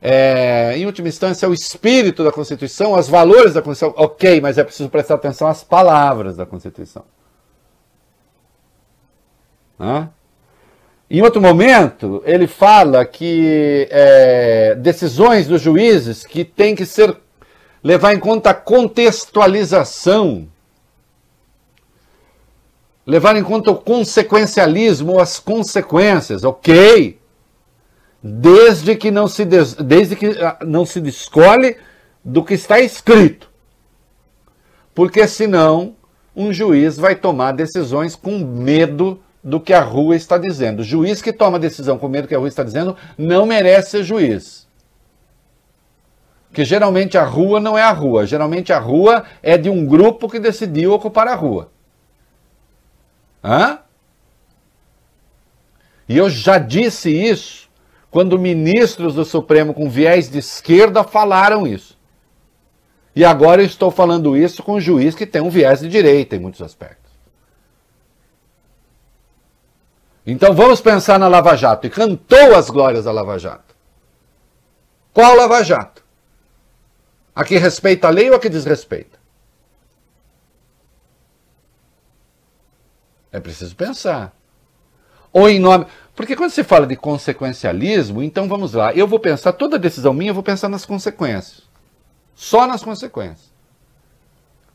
[0.00, 4.04] é, em última instância, ao espírito da Constituição, aos valores da Constituição.
[4.04, 7.06] Ok, mas é preciso prestar atenção às palavras da Constituição.
[9.80, 10.10] Hã?
[11.10, 17.14] Em outro momento, ele fala que é, decisões dos juízes que tem que ser
[17.82, 20.48] levar em conta a contextualização,
[23.06, 27.20] levar em conta o consequencialismo, as consequências, ok?
[28.22, 31.76] Desde que não se des, desde que ah, não se descole
[32.24, 33.50] do que está escrito,
[34.94, 35.94] porque senão
[36.34, 40.80] um juiz vai tomar decisões com medo do que a rua está dizendo.
[40.80, 43.90] O juiz que toma decisão com medo do que a rua está dizendo não merece
[43.90, 44.66] ser juiz.
[46.48, 48.26] Porque geralmente a rua não é a rua.
[48.26, 51.70] Geralmente a rua é de um grupo que decidiu ocupar a rua.
[53.42, 53.80] Hã?
[56.08, 57.68] E eu já disse isso
[58.10, 61.98] quando ministros do Supremo com viés de esquerda falaram isso.
[63.14, 66.34] E agora eu estou falando isso com um juiz que tem um viés de direita
[66.34, 67.03] em muitos aspectos.
[70.26, 71.86] Então vamos pensar na Lava Jato.
[71.86, 73.74] E cantou as glórias da Lava Jato.
[75.12, 76.02] Qual Lava Jato?
[77.34, 79.18] A que respeita a lei ou a que desrespeita?
[83.30, 84.32] É preciso pensar.
[85.32, 85.86] Ou em nome.
[86.14, 88.94] Porque quando se fala de consequencialismo, então vamos lá.
[88.94, 91.68] Eu vou pensar, toda decisão minha, eu vou pensar nas consequências.
[92.34, 93.52] Só nas consequências.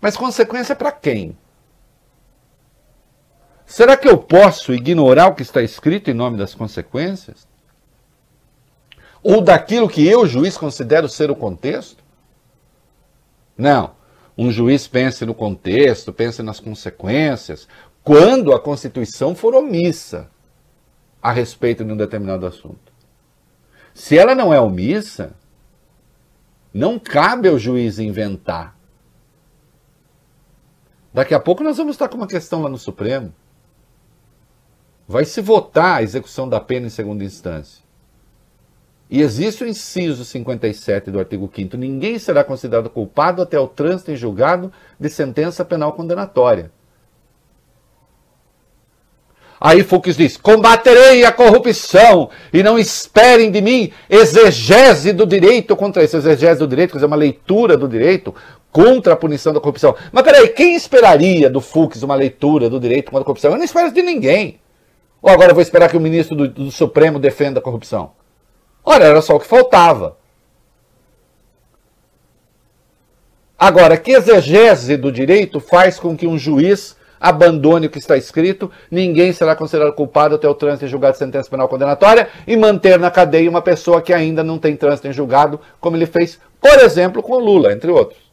[0.02, 1.38] Mas consequência para quem?
[3.70, 7.48] Será que eu posso ignorar o que está escrito em nome das consequências?
[9.22, 12.04] Ou daquilo que eu, juiz, considero ser o contexto?
[13.56, 13.92] Não.
[14.36, 17.68] Um juiz pense no contexto, pense nas consequências,
[18.04, 20.32] quando a Constituição for omissa
[21.22, 22.92] a respeito de um determinado assunto.
[23.94, 25.36] Se ela não é omissa,
[26.74, 28.76] não cabe ao juiz inventar.
[31.14, 33.32] Daqui a pouco nós vamos estar com uma questão lá no Supremo.
[35.10, 37.84] Vai se votar a execução da pena em segunda instância.
[39.10, 44.12] E existe o inciso 57 do artigo 5 ninguém será considerado culpado até o trânsito
[44.12, 46.72] em julgado de sentença penal condenatória.
[49.60, 56.04] Aí Fux diz: combaterei a corrupção e não esperem de mim exegese do direito contra
[56.04, 56.18] isso.
[56.18, 58.36] Exegese do direito, quer dizer, uma leitura do direito
[58.72, 59.96] contra a punição da corrupção.
[60.12, 63.50] Mas peraí, quem esperaria do Fux uma leitura do direito contra a corrupção?
[63.50, 64.60] Eu não espero de ninguém.
[65.22, 68.12] Ou agora vou esperar que o ministro do, do Supremo defenda a corrupção?
[68.84, 70.18] Ora, era só o que faltava.
[73.58, 78.72] Agora, que exegese do direito faz com que um juiz abandone o que está escrito,
[78.90, 82.98] ninguém será considerado culpado até o trânsito em julgado de sentença penal condenatória e manter
[82.98, 86.80] na cadeia uma pessoa que ainda não tem trânsito em julgado, como ele fez, por
[86.80, 88.29] exemplo, com o Lula, entre outros.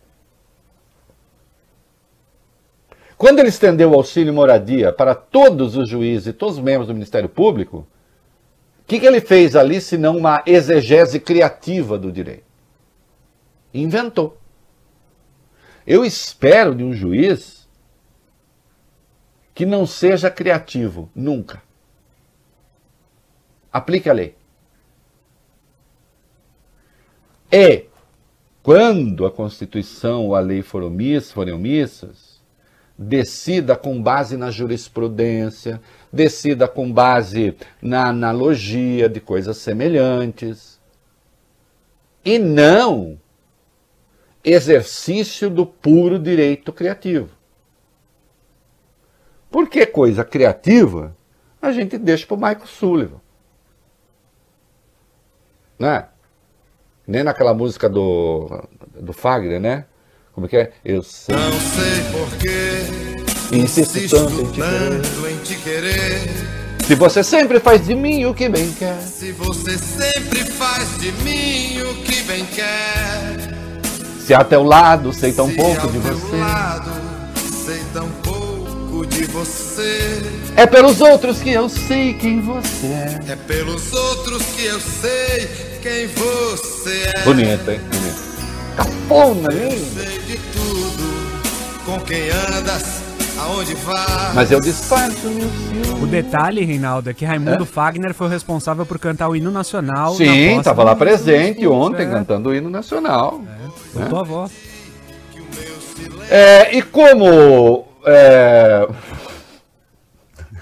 [3.17, 6.95] Quando ele estendeu o auxílio moradia para todos os juízes e todos os membros do
[6.95, 7.87] Ministério Público,
[8.81, 12.45] o que, que ele fez ali senão uma exegese criativa do direito?
[13.73, 14.39] Inventou.
[15.87, 17.67] Eu espero de um juiz
[19.55, 21.63] que não seja criativo, nunca.
[23.73, 24.37] Aplique a lei.
[27.51, 27.87] E,
[28.63, 30.91] quando a Constituição ou a lei forem
[31.55, 32.26] omissas,
[32.99, 35.81] decida com base na jurisprudência,
[36.13, 40.81] decida com base na analogia de coisas semelhantes,
[42.25, 43.21] e não
[44.43, 47.31] exercício do puro direito criativo.
[49.51, 51.17] Porque coisa criativa
[51.61, 53.21] a gente deixa para o Michael Sullivan.
[55.79, 56.09] Né?
[57.07, 59.87] Nem naquela música do, do Fagner, né?
[60.37, 60.71] Como é que é?
[60.85, 61.35] Eu sei.
[61.35, 63.57] Não sei porquê.
[63.57, 66.21] Insisto tanto em te tanto em te querer.
[66.87, 69.01] Se você sempre faz de mim o que bem quer.
[69.01, 73.55] Se você sempre faz de mim o que bem quer.
[74.21, 76.37] Se a teu lado sei tão Se pouco de você.
[76.37, 76.91] lado
[77.65, 80.21] sei tão pouco de você.
[80.55, 83.33] É pelos outros que eu sei quem você é.
[83.33, 85.49] É pelos outros que eu sei
[85.83, 87.23] quem você é.
[87.25, 87.81] Bonito, hein?
[87.91, 88.36] Bonito.
[88.77, 89.79] Cafona, hein?
[89.95, 93.03] Sei de tudo, com quem andas,
[93.39, 94.35] aonde vai.
[94.35, 96.03] Mas eu disfarço meu ciúme.
[96.03, 100.13] O detalhe, Reinaldo, é que Raimundo Fagner foi o responsável por cantar o hino nacional.
[100.13, 103.41] na Sim, estava do lá presente ontem É, cantando o hino nacional.
[103.95, 104.53] Botou a voz.
[106.29, 107.87] É, e como.
[108.05, 108.87] é,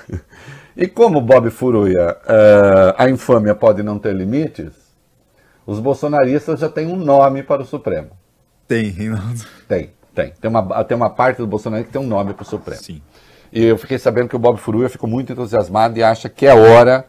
[0.76, 4.83] e como Bob Furuia, é, a infâmia pode não ter limites,
[5.66, 8.10] os bolsonaristas já têm um nome para o Supremo.
[8.66, 9.44] Tem, Reinaldo.
[9.68, 10.32] Tem, tem.
[10.40, 12.82] Tem uma, tem uma parte do Bolsonaro que tem um nome para o Supremo.
[12.82, 13.00] Sim.
[13.52, 16.54] E eu fiquei sabendo que o Bob Furuia ficou muito entusiasmado e acha que é
[16.54, 17.06] hora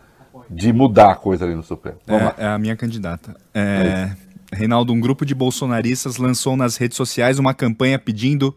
[0.50, 1.98] de mudar a coisa ali no Supremo.
[2.08, 3.36] É, é a minha candidata.
[3.54, 4.12] É,
[4.54, 8.56] Reinaldo, um grupo de bolsonaristas lançou nas redes sociais uma campanha pedindo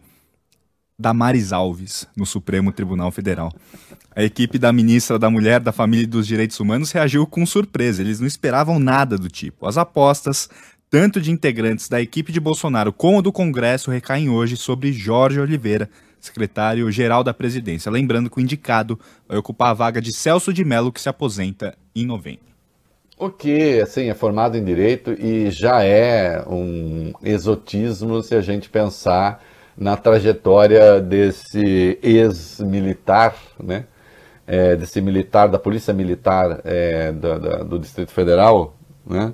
[0.99, 3.51] Damares Alves no Supremo Tribunal Federal.
[4.19, 8.01] A equipe da ministra da Mulher, da Família e dos Direitos Humanos reagiu com surpresa.
[8.01, 9.65] Eles não esperavam nada do tipo.
[9.65, 10.49] As apostas,
[10.89, 15.89] tanto de integrantes da equipe de Bolsonaro como do Congresso, recaem hoje sobre Jorge Oliveira,
[16.19, 17.89] secretário-geral da presidência.
[17.89, 21.77] Lembrando que o indicado vai ocupar a vaga de Celso de Mello, que se aposenta
[21.95, 22.43] em novembro.
[23.17, 28.69] O que, assim, é formado em direito e já é um exotismo se a gente
[28.69, 29.41] pensar
[29.77, 33.85] na trajetória desse ex-militar, né?
[34.51, 38.73] É, desse militar da Polícia Militar é, da- da- do Distrito Federal,
[39.05, 39.31] né?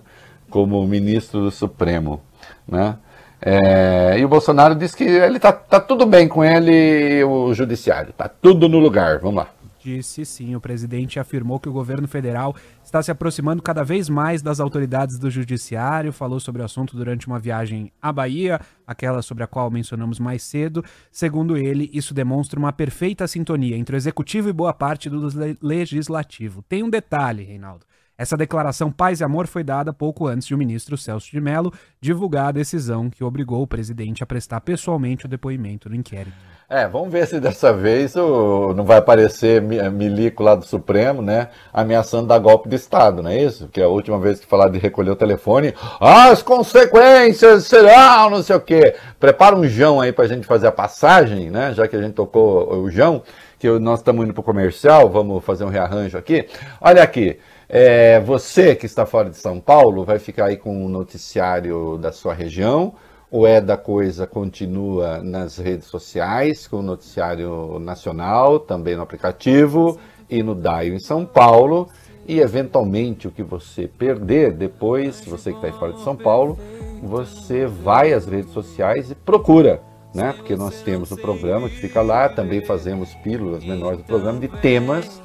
[0.49, 2.21] Como ministro do Supremo,
[2.67, 2.97] né?
[3.41, 8.11] É, e o Bolsonaro disse que ele tá, tá tudo bem com ele o judiciário,
[8.11, 9.19] tá tudo no lugar.
[9.19, 9.47] Vamos lá.
[9.85, 14.41] Disse sim, o presidente afirmou que o governo federal está se aproximando cada vez mais
[14.41, 19.43] das autoridades do judiciário, falou sobre o assunto durante uma viagem à Bahia, aquela sobre
[19.43, 20.83] a qual mencionamos mais cedo.
[21.11, 25.55] Segundo ele, isso demonstra uma perfeita sintonia entre o executivo e boa parte do le-
[25.61, 26.63] legislativo.
[26.63, 27.85] Tem um detalhe, Reinaldo.
[28.17, 31.71] Essa declaração paz e amor foi dada pouco antes de o ministro Celso de Mello
[32.01, 36.54] divulgar a decisão que obrigou o presidente a prestar pessoalmente o depoimento no inquérito.
[36.67, 41.21] É, vamos ver se dessa vez o, não vai aparecer mi- milico lá do Supremo,
[41.21, 41.49] né?
[41.71, 43.67] Ameaçando dar golpe de Estado, não é isso?
[43.67, 48.55] Que a última vez que falaram de recolher o telefone, as consequências serão, não sei
[48.55, 48.95] o quê.
[49.19, 51.71] Prepara um Jão aí pra gente fazer a passagem, né?
[51.71, 53.21] Já que a gente tocou o Jão,
[53.59, 56.47] que nós estamos indo pro comercial, vamos fazer um rearranjo aqui.
[56.81, 57.37] Olha aqui.
[57.69, 62.11] é, você que está fora de São Paulo vai ficar aí com o noticiário da
[62.11, 62.93] sua região
[63.37, 69.99] O É da Coisa continua nas redes sociais, com o Noticiário Nacional, também no aplicativo,
[70.29, 71.89] e no DAIO em São Paulo.
[72.25, 76.57] E eventualmente o que você perder depois, você que está fora de São Paulo,
[77.03, 79.81] você vai às redes sociais e procura,
[80.13, 80.31] né?
[80.31, 84.47] Porque nós temos o programa que fica lá, também fazemos pílulas menores do programa de
[84.47, 85.21] temas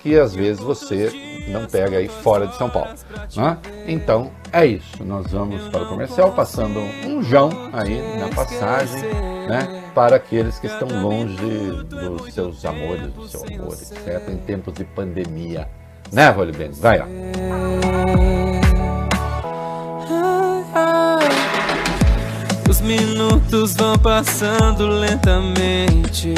[0.00, 2.90] que às vezes você não pega aí fora de São Paulo.
[3.36, 3.58] Né?
[3.86, 5.04] Então é isso.
[5.04, 9.02] Nós vamos para o comercial passando um jão aí na passagem,
[9.48, 9.82] né?
[9.94, 11.36] Para aqueles que estão longe
[11.84, 14.28] dos seus amores, do seu amor, etc.
[14.28, 15.68] Em tempos de pandemia.
[16.12, 16.74] Né, Rolibene?
[16.74, 17.06] Vai lá.
[22.68, 26.34] Os minutos vão passando lentamente.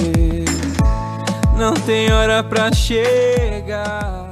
[1.56, 4.23] Não tem hora pra chegar.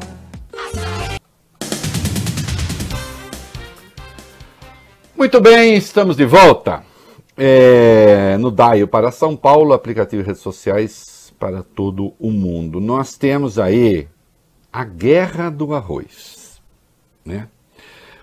[5.23, 6.83] Muito bem, estamos de volta.
[7.37, 12.81] É, no DAIO para São Paulo, aplicativo e redes sociais para todo o mundo.
[12.81, 14.09] Nós temos aí
[14.73, 16.61] a guerra do arroz.
[17.25, 17.47] Né?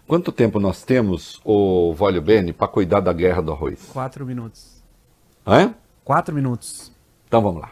[0.05, 3.79] Quanto tempo nós temos, o Vólio Bene, para cuidar da guerra do arroz?
[3.93, 4.83] Quatro minutos.
[5.47, 5.73] Hã?
[6.03, 6.91] Quatro minutos.
[7.29, 7.71] Então vamos lá.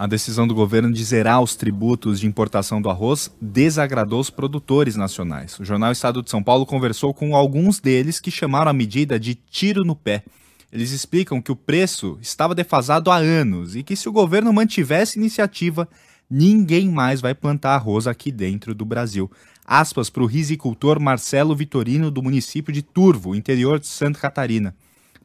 [0.00, 4.96] A decisão do governo de zerar os tributos de importação do arroz desagradou os produtores
[4.96, 5.60] nacionais.
[5.60, 9.34] O jornal Estado de São Paulo conversou com alguns deles que chamaram a medida de
[9.34, 10.24] tiro no pé.
[10.72, 15.18] Eles explicam que o preço estava defasado há anos e que se o governo mantivesse
[15.18, 15.86] iniciativa,
[16.30, 19.30] ninguém mais vai plantar arroz aqui dentro do Brasil.
[19.66, 24.74] Aspas para o risicultor Marcelo Vitorino do município de Turvo, interior de Santa Catarina.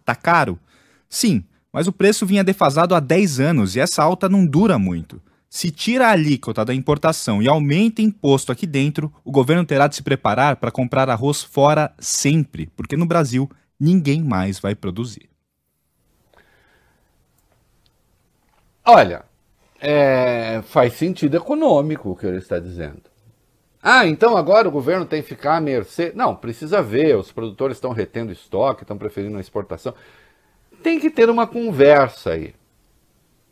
[0.04, 0.60] Tá caro?
[1.08, 1.46] Sim,
[1.76, 5.22] mas o preço vinha defasado há 10 anos e essa alta não dura muito.
[5.50, 9.98] Se tira a alíquota da importação e aumenta imposto aqui dentro, o governo terá de
[9.98, 15.30] se preparar para comprar arroz fora sempre, porque no Brasil ninguém mais vai produzir.
[18.86, 19.26] Olha,
[19.82, 23.04] é, faz sentido econômico o que ele está dizendo.
[23.84, 26.14] Ah, então agora o governo tem que ficar à mercê.
[26.16, 29.94] Não, precisa ver, os produtores estão retendo estoque, estão preferindo a exportação.
[30.86, 32.54] Tem que ter uma conversa aí.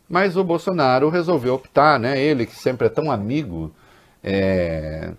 [0.08, 2.22] Mas o Bolsonaro resolveu optar, né?
[2.22, 3.74] Ele que sempre é tão amigo,
[4.22, 5.10] é,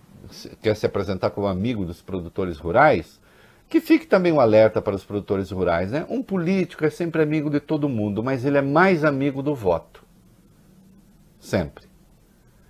[0.61, 3.20] quer se apresentar como amigo dos produtores rurais,
[3.68, 6.05] que fique também um alerta para os produtores rurais, né?
[6.09, 10.01] Um político é sempre amigo de todo mundo, mas ele é mais amigo do voto.
[11.38, 11.84] Sempre.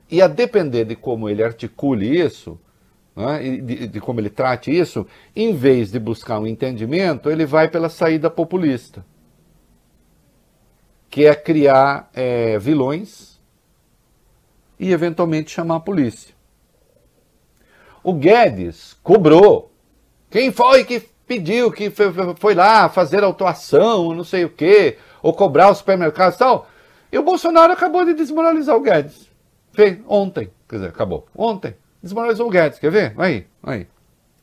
[0.09, 2.59] E a depender de como ele articule isso,
[3.15, 7.67] né, de, de como ele trate isso, em vez de buscar um entendimento, ele vai
[7.67, 9.05] pela saída populista
[11.09, 13.39] que é criar é, vilões
[14.79, 16.35] e eventualmente chamar a polícia.
[18.03, 19.71] O Guedes cobrou.
[20.29, 21.91] Quem foi que pediu que
[22.37, 26.67] foi lá fazer autuação, não sei o quê, ou cobrar os supermercados e tal?
[27.11, 29.29] E o Bolsonaro acabou de desmoralizar o Guedes.
[29.73, 31.27] Fez ontem, quer dizer, acabou.
[31.35, 31.75] Ontem.
[32.03, 33.13] Desmoralizou o Guedes, quer ver?
[33.17, 33.87] Aí, aí.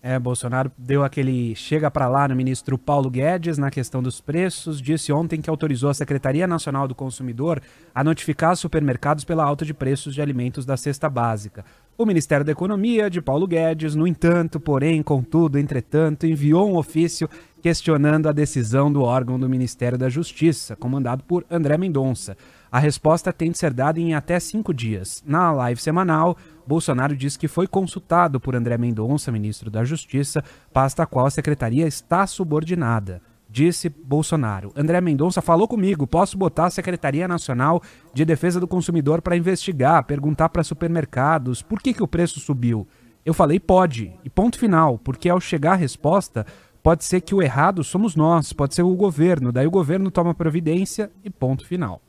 [0.05, 4.81] É, Bolsonaro deu aquele chega para lá no ministro Paulo Guedes na questão dos preços,
[4.81, 7.63] disse ontem que autorizou a Secretaria Nacional do Consumidor
[7.95, 11.65] a notificar supermercados pela alta de preços de alimentos da cesta básica.
[11.97, 17.29] O Ministério da Economia de Paulo Guedes, no entanto, porém, contudo, entretanto, enviou um ofício
[17.63, 22.37] questionando a decisão do órgão do Ministério da Justiça, comandado por André Mendonça.
[22.73, 25.23] A resposta tem de ser dada em até cinco dias.
[25.27, 30.43] Na live semanal, Bolsonaro disse que foi consultado por André Mendonça, ministro da Justiça,
[30.73, 33.21] pasta a qual a secretaria está subordinada.
[33.47, 34.73] Disse Bolsonaro.
[34.75, 36.07] André Mendonça falou comigo.
[36.07, 37.83] Posso botar a Secretaria Nacional
[38.15, 42.89] de Defesa do Consumidor para investigar, perguntar para supermercados por que, que o preço subiu.
[43.23, 46.47] Eu falei pode, e ponto final, porque ao chegar a resposta,
[46.83, 50.35] pode ser que o errado somos nós, pode ser o governo, daí o governo toma
[50.35, 52.01] providência e ponto final.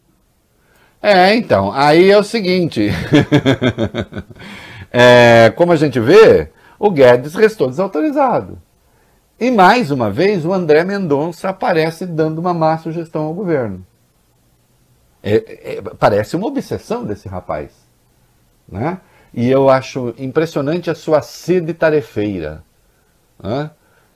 [1.06, 2.90] É, então, aí é o seguinte.
[4.90, 6.50] é, como a gente vê,
[6.80, 8.58] o Guedes restou desautorizado.
[9.38, 13.86] E mais uma vez, o André Mendonça aparece dando uma má sugestão ao governo.
[15.22, 17.72] É, é, parece uma obsessão desse rapaz.
[18.66, 19.02] Né?
[19.34, 22.64] E eu acho impressionante a sua sede tarefeira.
[23.44, 23.70] Né?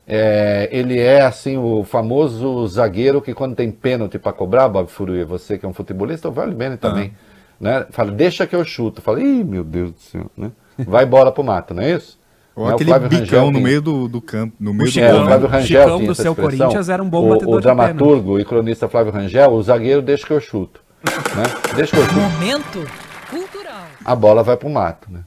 [0.09, 5.25] É, ele é assim o famoso zagueiro que quando tem pênalti para cobrar, Bob Furui,
[5.25, 7.13] você que é um futebolista, vale bem também.
[7.13, 7.37] Ah.
[7.59, 7.85] Né?
[7.89, 9.01] Fala, deixa que eu chuto.
[9.01, 10.51] Fala, ih, meu Deus do céu, né?
[10.77, 12.17] Vai bola pro mato, não é isso?
[12.55, 12.73] Ou né?
[12.73, 14.55] aquele bicão Rangel no meio do, do campo.
[14.59, 17.23] No meio o Chicão, do, o Flávio Rangel Chicão do seu Corinthians era um bom
[17.23, 20.81] o, o dramaturgo e cronista Flávio Rangel, o zagueiro deixa que eu chuto.
[21.03, 21.43] Né?
[21.75, 22.19] Deixa que eu chuto.
[22.19, 22.87] Momento
[23.29, 23.85] cultural.
[24.03, 25.19] A bola vai pro mato, né?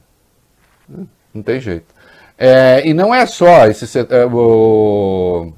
[1.33, 1.93] Não tem jeito.
[2.43, 5.53] É, e não é só esse é, o,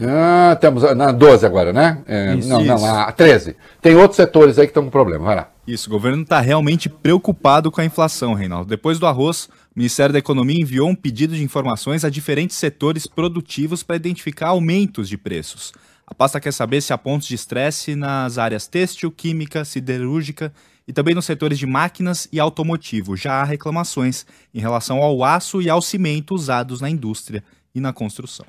[0.00, 0.58] Ah,
[0.96, 2.02] na 12 agora, né?
[2.04, 2.84] É, Isso, não, não, isso.
[2.84, 3.54] a 13.
[3.80, 5.24] Tem outros setores aí que estão com problema.
[5.24, 5.48] Vai lá.
[5.64, 8.68] Isso, o governo está realmente preocupado com a inflação, Reinaldo.
[8.68, 13.06] Depois do arroz, o Ministério da Economia enviou um pedido de informações a diferentes setores
[13.06, 15.72] produtivos para identificar aumentos de preços.
[16.04, 20.52] A pasta quer saber se há pontos de estresse nas áreas têxtil, química, siderúrgica
[20.88, 23.14] e também nos setores de máquinas e automotivo.
[23.14, 24.24] Já há reclamações
[24.54, 28.46] em relação ao aço e ao cimento usados na indústria e na construção.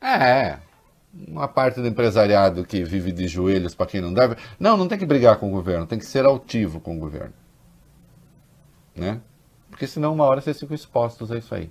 [0.00, 0.58] É,
[1.26, 4.36] uma parte do empresariado que vive de joelhos para quem não deve.
[4.60, 7.34] Não, não tem que brigar com o governo, tem que ser altivo com o governo.
[8.94, 9.20] Né?
[9.68, 11.68] Porque senão uma hora vocês ficam expostos a isso aí.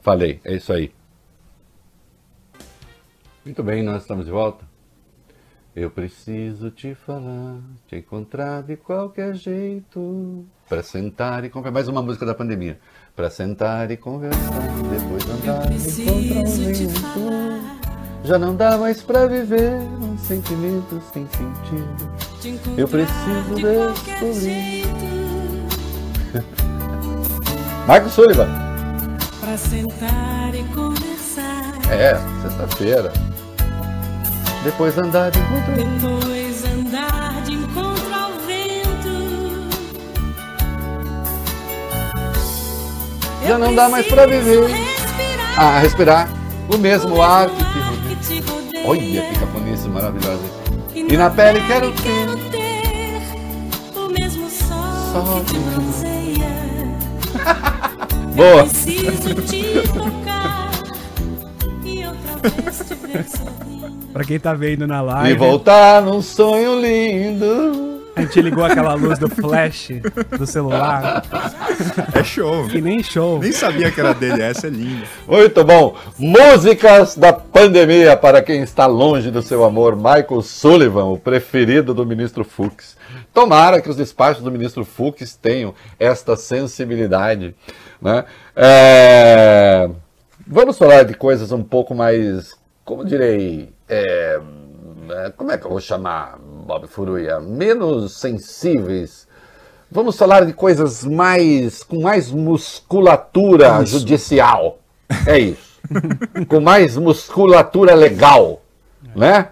[0.00, 0.92] Falei, é isso aí.
[3.44, 4.65] Muito bem, nós estamos de volta.
[5.76, 11.74] Eu preciso te falar, te encontrar de qualquer jeito, para sentar e conversar.
[11.74, 12.80] Mais uma música da pandemia.
[13.14, 14.40] Para sentar e conversar,
[14.88, 16.94] depois andar e encontrar um jeito.
[18.24, 22.74] Já não dá mais para viver um sentimento sem sentido.
[22.78, 24.86] Eu preciso descobrir.
[27.86, 28.48] Marcos Sullivan.
[29.40, 31.92] Pra sentar e conversar.
[31.92, 33.35] É, sexta-feira.
[34.66, 39.68] Depois andar e encontrar um Depois andar de encontro ao vento.
[43.46, 44.68] Já não dá mais pra viver.
[45.56, 46.28] Ah, respirar
[46.68, 48.88] o mesmo ar que te rodeia.
[48.88, 50.42] Olha que cafonice maravilhosa.
[50.92, 53.22] E na pele quero ter ter
[53.96, 56.48] o mesmo sol, Sol que te bronzeia.
[58.34, 58.64] Boa.
[58.64, 60.72] Preciso te tocar
[61.84, 63.75] e outra vez te ver sorrindo.
[64.16, 68.00] Pra quem tá vendo na live, E voltar num sonho lindo.
[68.16, 69.90] a gente ligou aquela luz do flash
[70.38, 71.22] do celular.
[72.14, 72.66] É show.
[72.66, 73.38] Que nem show.
[73.38, 75.04] Nem sabia que era dele, essa é linda.
[75.28, 75.94] Muito bom.
[76.18, 79.94] Músicas da pandemia para quem está longe do seu amor.
[79.94, 82.96] Michael Sullivan, o preferido do ministro Fux.
[83.34, 87.54] Tomara que os despachos do ministro Fux tenham esta sensibilidade.
[88.00, 88.24] Né?
[88.56, 89.90] É,
[90.46, 94.40] Vamos falar de coisas um pouco mais, como direi, é,
[95.10, 97.40] é, como é que eu vou chamar, Bob Furuia?
[97.40, 99.26] Menos sensíveis.
[99.90, 104.78] Vamos falar de coisas mais com mais musculatura judicial.
[105.26, 105.80] É isso.
[106.48, 108.60] com mais musculatura legal,
[109.14, 109.50] né?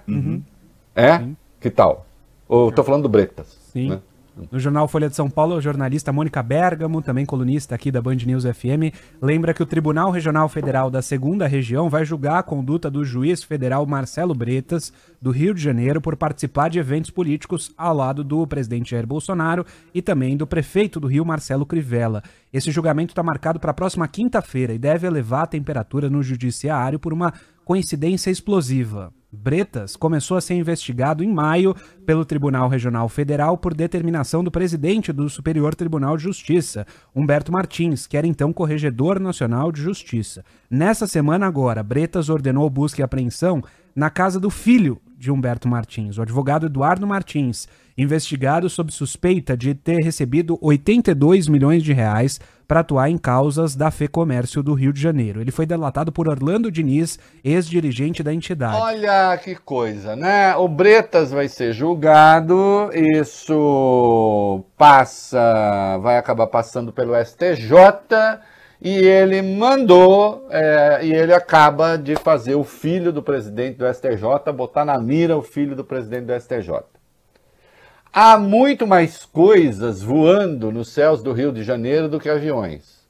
[0.95, 1.25] É?
[1.61, 2.07] Que tal?
[2.49, 3.57] Ou tô falando do Bretas.
[3.73, 3.91] Sim.
[3.91, 4.01] né?
[4.51, 8.17] No jornal Folha de São Paulo, a jornalista Mônica Bergamo, também colunista aqui da Band
[8.27, 12.91] News FM, lembra que o Tribunal Regional Federal da Segunda Região vai julgar a conduta
[12.91, 17.95] do juiz federal Marcelo Bretas, do Rio de Janeiro, por participar de eventos políticos ao
[17.95, 19.65] lado do presidente Jair Bolsonaro
[19.95, 22.23] e também do prefeito do Rio, Marcelo Crivella.
[22.53, 26.99] Esse julgamento está marcado para a próxima quinta-feira e deve elevar a temperatura no judiciário
[26.99, 27.33] por uma
[27.65, 29.13] coincidência explosiva.
[29.35, 31.75] Bretas começou a ser investigado em maio
[32.07, 38.07] pelo Tribunal Regional Federal por determinação do presidente do Superior Tribunal de Justiça, Humberto Martins,
[38.07, 40.45] que era então Corregedor Nacional de Justiça.
[40.71, 43.63] Nessa semana agora, Bretas ordenou busca e apreensão
[43.95, 47.67] na casa do filho de Humberto Martins, o advogado Eduardo Martins,
[47.97, 53.91] investigado sob suspeita de ter recebido 82 milhões de reais para atuar em causas da
[53.91, 55.41] FEComércio do Rio de Janeiro.
[55.41, 58.77] Ele foi delatado por Orlando Diniz, ex-dirigente da entidade.
[58.77, 60.57] Olha que coisa, né?
[60.57, 67.75] O Bretas vai ser julgado, isso passa, vai acabar passando pelo STJ
[68.81, 74.53] e ele mandou, é, e ele acaba de fazer o filho do presidente do STJ
[74.55, 76.94] botar na mira o filho do presidente do STJ.
[78.17, 83.03] Há muito mais coisas voando nos céus do Rio de Janeiro do que aviões.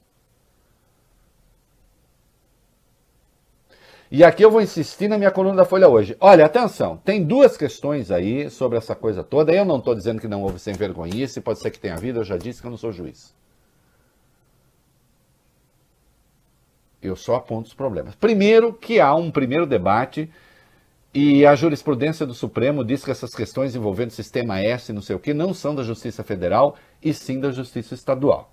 [4.10, 6.16] E aqui eu vou insistir na minha coluna da Folha hoje.
[6.18, 9.52] Olha, atenção, tem duas questões aí sobre essa coisa toda.
[9.52, 12.24] Eu não estou dizendo que não houve sem vergonhice, pode ser que tenha havido, eu
[12.24, 13.34] já disse que eu não sou juiz.
[17.02, 18.14] Eu só aponto os problemas.
[18.14, 20.30] Primeiro, que há um primeiro debate
[21.14, 25.20] e a jurisprudência do Supremo diz que essas questões envolvendo sistema S, não sei o
[25.20, 28.52] que, não são da Justiça Federal e sim da Justiça Estadual.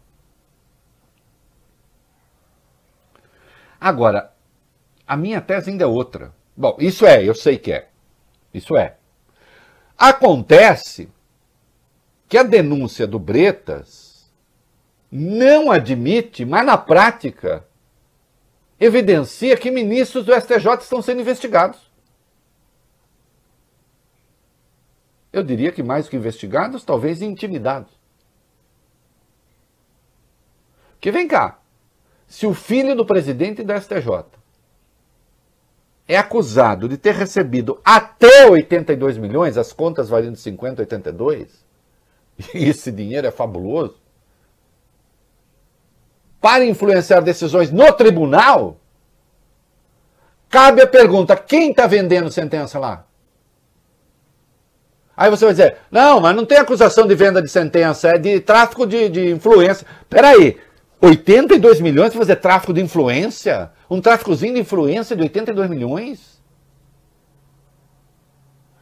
[3.80, 4.32] Agora,
[5.08, 6.32] a minha tese ainda é outra.
[6.56, 7.90] Bom, isso é, eu sei que é.
[8.54, 8.96] Isso é.
[9.98, 11.10] Acontece
[12.30, 14.32] que a denúncia do Bretas
[15.12, 17.66] não admite, mas na prática
[18.80, 21.91] evidencia que ministros do STJ estão sendo investigados.
[25.32, 27.92] Eu diria que mais que investigados, talvez intimidados.
[31.00, 31.60] Que vem cá,
[32.28, 34.26] se o filho do presidente da STJ
[36.08, 41.66] é acusado de ter recebido até 82 milhões, as contas variam de 50 a 82,
[42.54, 44.00] e esse dinheiro é fabuloso,
[46.40, 48.78] para influenciar decisões no tribunal,
[50.50, 53.06] cabe a pergunta: quem está vendendo sentença lá?
[55.16, 58.40] Aí você vai dizer: não, mas não tem acusação de venda de sentença, é de
[58.40, 59.86] tráfico de, de influência.
[60.10, 60.58] Peraí,
[61.02, 63.72] 82 milhões para fazer tráfico de influência?
[63.90, 66.42] Um tráficozinho de influência de 82 milhões?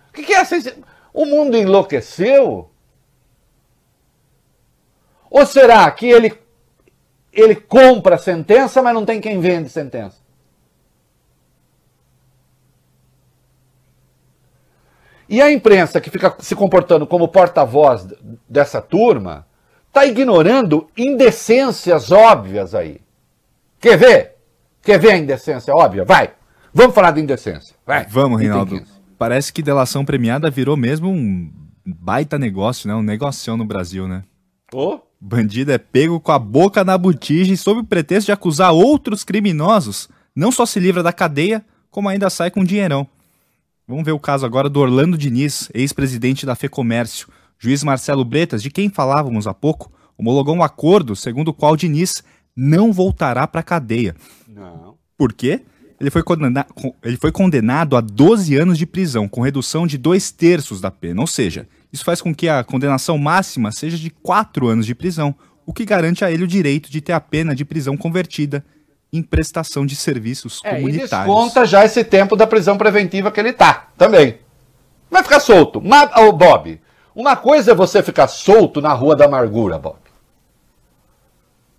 [0.10, 0.76] O que, que é essa?
[1.14, 2.70] O mundo enlouqueceu?
[5.30, 6.34] Ou será que ele,
[7.32, 10.19] ele compra a sentença, mas não tem quem vende sentença?
[15.30, 18.08] E a imprensa que fica se comportando como porta-voz
[18.50, 19.46] dessa turma
[19.88, 23.00] está ignorando indecências óbvias aí.
[23.80, 24.36] Quer ver?
[24.82, 26.04] Quer ver a indecência óbvia?
[26.04, 26.32] Vai.
[26.74, 27.76] Vamos falar de indecência.
[27.86, 28.08] Vai.
[28.10, 28.80] Vamos, Reinaldo.
[28.80, 28.92] 15.
[29.20, 31.52] Parece que delação premiada virou mesmo um
[31.86, 32.96] baita negócio, né?
[32.96, 34.24] Um negocião no Brasil, né?
[34.74, 38.72] Ô, Bandido é pego com a boca na botija e sob o pretexto de acusar
[38.72, 43.06] outros criminosos, não só se livra da cadeia, como ainda sai com dinheirão.
[43.90, 47.28] Vamos ver o caso agora do Orlando Diniz, ex-presidente da FEComércio.
[47.58, 52.24] Juiz Marcelo Bretas, de quem falávamos há pouco, homologou um acordo segundo o qual Diniz
[52.56, 54.16] não voltará para a cadeia.
[54.48, 54.94] Não.
[55.18, 55.62] Por quê?
[56.00, 56.22] Ele foi,
[57.04, 61.22] ele foi condenado a 12 anos de prisão, com redução de dois terços da pena.
[61.22, 65.34] Ou seja, isso faz com que a condenação máxima seja de 4 anos de prisão,
[65.66, 68.64] o que garante a ele o direito de ter a pena de prisão convertida
[69.12, 71.10] em prestação de serviços É, e comunitários.
[71.36, 74.38] desconta já esse tempo da prisão preventiva que ele tá, também.
[75.10, 75.82] Vai ficar solto.
[75.84, 76.80] Mas, ô, Bob,
[77.16, 79.98] uma coisa é você ficar solto na rua da amargura, Bob.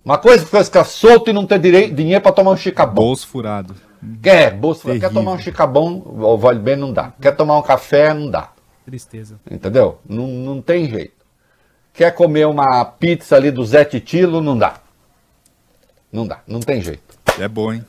[0.03, 2.95] Uma coisa é você ficar solto e não ter direi- dinheiro para tomar um chicabom.
[3.03, 3.75] Bolso furado.
[4.21, 5.11] Quer, bolso, quer Terrível.
[5.11, 7.13] tomar um chicabom, o vale bem não dá.
[7.21, 8.49] Quer tomar um café, não dá.
[8.83, 9.39] Tristeza.
[9.49, 9.99] Entendeu?
[10.09, 11.13] Não, não tem jeito.
[11.93, 14.75] Quer comer uma pizza ali do Zé Titilo, não dá.
[16.11, 17.10] Não dá, não tem jeito.
[17.39, 17.85] É bom, hein?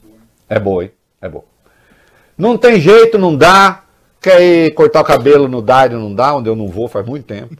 [0.48, 0.92] É boa, hein?
[1.20, 1.44] É boa.
[2.36, 3.84] Não tem jeito, não dá.
[4.20, 7.26] Quer ir cortar o cabelo no Dário, não dá, onde eu não vou faz muito
[7.26, 7.56] tempo.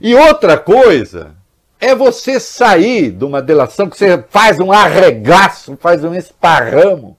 [0.00, 1.34] e outra coisa
[1.80, 7.16] é você sair de uma delação que você faz um arregaço, faz um esparramo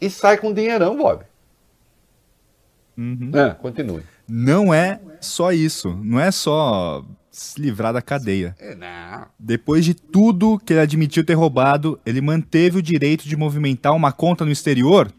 [0.00, 1.24] e sai com dinheirão, Bob.
[2.96, 3.30] Uhum.
[3.34, 4.02] É, continue.
[4.28, 5.94] Não é só isso.
[6.02, 7.04] Não é só
[7.36, 8.56] se livrar da cadeia.
[8.58, 8.76] É.
[9.38, 14.10] Depois de tudo que ele admitiu ter roubado, ele manteve o direito de movimentar uma
[14.10, 15.12] conta no exterior.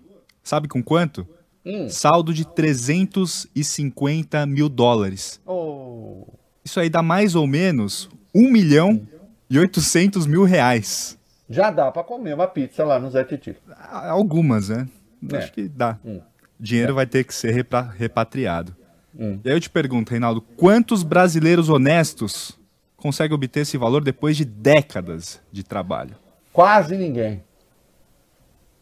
[0.44, 1.28] Sabe com quanto?
[1.64, 1.90] Hum.
[1.90, 5.40] Saldo de 350 mil dólares.
[5.46, 6.26] Oh.
[6.66, 9.08] Isso aí dá mais ou menos 1 milhão
[9.50, 11.18] e 800 mil reais.
[11.50, 13.58] Já dá pra comer uma pizza lá no Zé Titilo.
[13.70, 14.88] Ah, Algumas, né?
[15.32, 15.38] É.
[15.38, 15.98] Acho que dá.
[16.04, 16.20] Hum.
[16.60, 17.54] Dinheiro vai ter que ser
[17.96, 18.76] repatriado.
[19.18, 19.40] Hum.
[19.44, 22.58] E aí eu te pergunto, Reinaldo, quantos brasileiros honestos
[22.96, 26.16] conseguem obter esse valor depois de décadas de trabalho?
[26.54, 27.44] Quase ninguém.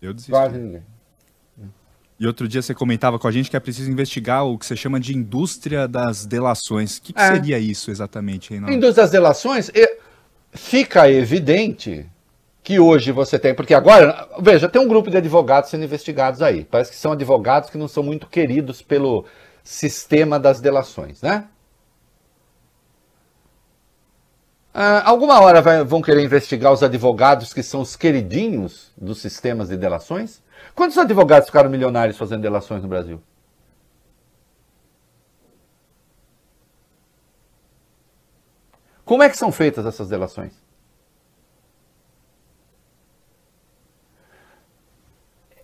[0.01, 0.31] Eu desisti.
[0.31, 0.83] Quase ninguém.
[2.17, 4.75] E outro dia você comentava com a gente que é preciso investigar o que você
[4.75, 6.97] chama de indústria das delações.
[6.97, 7.33] O que, que É.
[7.33, 8.73] seria isso exatamente, Reinaldo?
[8.73, 9.69] Indústria das delações,
[10.51, 12.05] fica evidente
[12.63, 16.63] que hoje você tem, porque agora, veja, tem um grupo de advogados sendo investigados aí.
[16.63, 19.25] Parece que são advogados que não são muito queridos pelo
[19.65, 21.49] sistema das delações, né?
[24.73, 29.69] Ah, alguma hora vai- vão querer investigar os advogados que são os queridinhos dos sistemas
[29.69, 30.41] de delações?
[30.75, 33.21] Quantos advogados ficaram milionários fazendo delações no Brasil?
[39.05, 40.53] Como é que são feitas essas delações?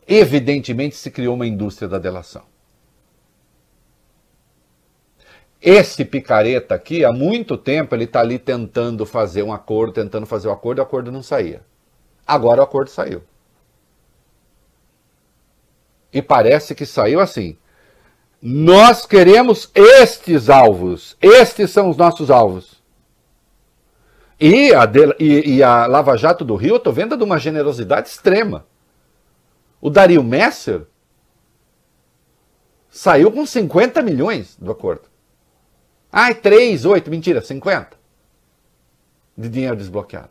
[0.07, 2.43] Evidentemente se criou uma indústria da delação.
[5.61, 10.47] Esse picareta aqui, há muito tempo, ele está ali tentando fazer um acordo, tentando fazer
[10.47, 11.61] o acordo, e o acordo não saía.
[12.25, 13.21] Agora o acordo saiu.
[16.11, 17.57] E parece que saiu assim.
[18.41, 21.15] Nós queremos estes alvos.
[21.21, 22.81] Estes são os nossos alvos.
[24.39, 27.37] E a, de- e- e a Lava Jato do Rio, eu estou vendo de uma
[27.37, 28.65] generosidade extrema.
[29.79, 30.87] O Dario Messer
[32.89, 35.10] saiu com 50 milhões do acordo.
[36.11, 38.01] Ai, 3, 8, mentira, 50
[39.37, 40.29] de dinheiro desbloqueado.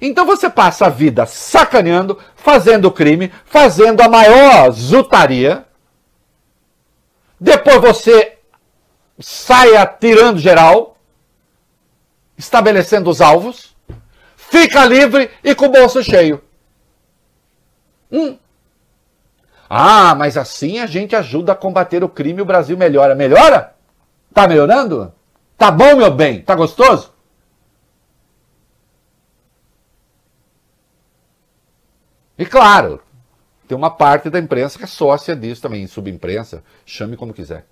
[0.00, 5.64] Então você passa a vida sacaneando, fazendo crime, fazendo a maior zutaria.
[7.40, 8.38] Depois você
[9.18, 10.98] sai atirando geral,
[12.36, 13.74] estabelecendo os alvos,
[14.36, 16.42] fica livre e com o bolso cheio.
[18.12, 18.38] Hum.
[19.68, 23.14] Ah, mas assim a gente ajuda a combater o crime e o Brasil melhora.
[23.14, 23.75] Melhora?
[24.36, 25.14] Tá melhorando?
[25.56, 26.42] Tá bom, meu bem?
[26.42, 27.10] Tá gostoso?
[32.36, 33.00] E claro,
[33.66, 37.64] tem uma parte da imprensa que é sócia disso também, subimprensa, chame como quiser.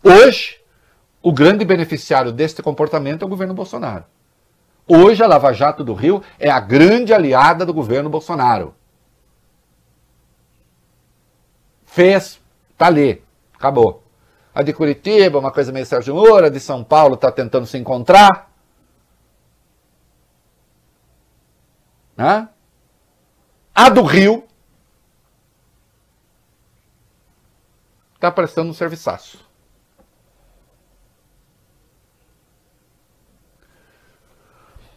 [0.00, 0.60] Hoje,
[1.20, 4.04] o grande beneficiário deste comportamento é o governo Bolsonaro.
[4.86, 8.76] Hoje, a Lava Jato do Rio é a grande aliada do governo Bolsonaro.
[11.84, 12.40] Fez,
[12.78, 14.05] tá ali, acabou.
[14.56, 17.76] A de Curitiba, uma coisa meio Sérgio Moro, a de São Paulo está tentando se
[17.76, 18.50] encontrar.
[22.16, 22.48] Né?
[23.74, 24.44] A do Rio
[28.14, 29.44] está prestando um serviçaço.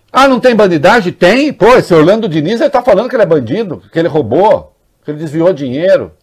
[0.10, 1.12] Ah, não tem bandidagem?
[1.12, 1.52] Tem.
[1.52, 5.12] Pô, esse Orlando Diniz ele tá falando que ele é bandido, que ele roubou, que
[5.12, 6.18] ele desviou dinheiro.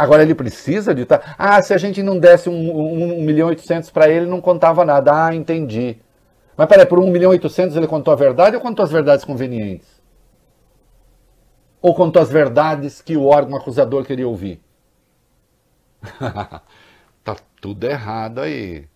[0.00, 1.34] Agora ele precisa de estar.
[1.36, 4.40] Ah, se a gente não desse um, um, um milhão e oitocentos para ele, não
[4.40, 5.26] contava nada.
[5.26, 6.00] Ah, entendi.
[6.56, 9.26] Mas peraí, por um milhão e oitocentos ele contou a verdade ou contou as verdades
[9.26, 10.00] convenientes?
[11.82, 14.62] Ou contou as verdades que o órgão acusador queria ouvir?
[17.22, 18.88] tá tudo errado aí.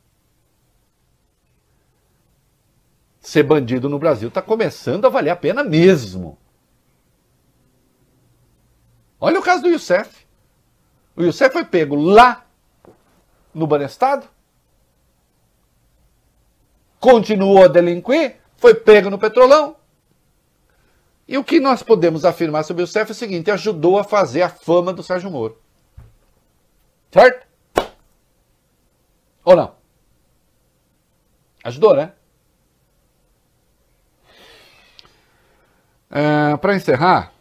[3.21, 6.39] Ser bandido no Brasil está começando a valer a pena mesmo.
[9.21, 10.24] Olha o caso do Youssef.
[11.17, 12.45] O Youssef foi pego lá
[13.53, 14.27] no Banestado,
[16.99, 19.77] continuou a delinquir, foi pego no Petrolão.
[21.27, 24.43] E o que nós podemos afirmar sobre o Youssef é o seguinte: ajudou a fazer
[24.43, 25.59] a fama do Sérgio Moro.
[27.11, 27.47] Certo?
[29.45, 29.75] Ou não?
[31.63, 32.13] Ajudou, né?
[36.11, 37.34] É, Para encerrar,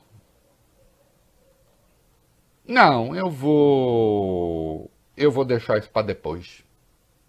[2.67, 4.89] não, eu vou.
[5.15, 6.63] Eu vou deixar isso para depois.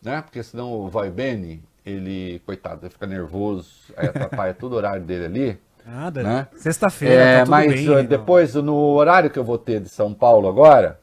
[0.03, 0.22] Né?
[0.22, 5.03] Porque senão o vai Bene, ele, coitado, ele fica nervoso, aí atrapalha todo o horário
[5.03, 5.59] dele ali.
[5.87, 6.22] Nada.
[6.22, 6.49] Né?
[6.57, 7.85] Sexta-feira, É, tá mas bem.
[7.85, 8.09] Reinaldo.
[8.09, 10.99] depois, no horário que eu vou ter de São Paulo agora,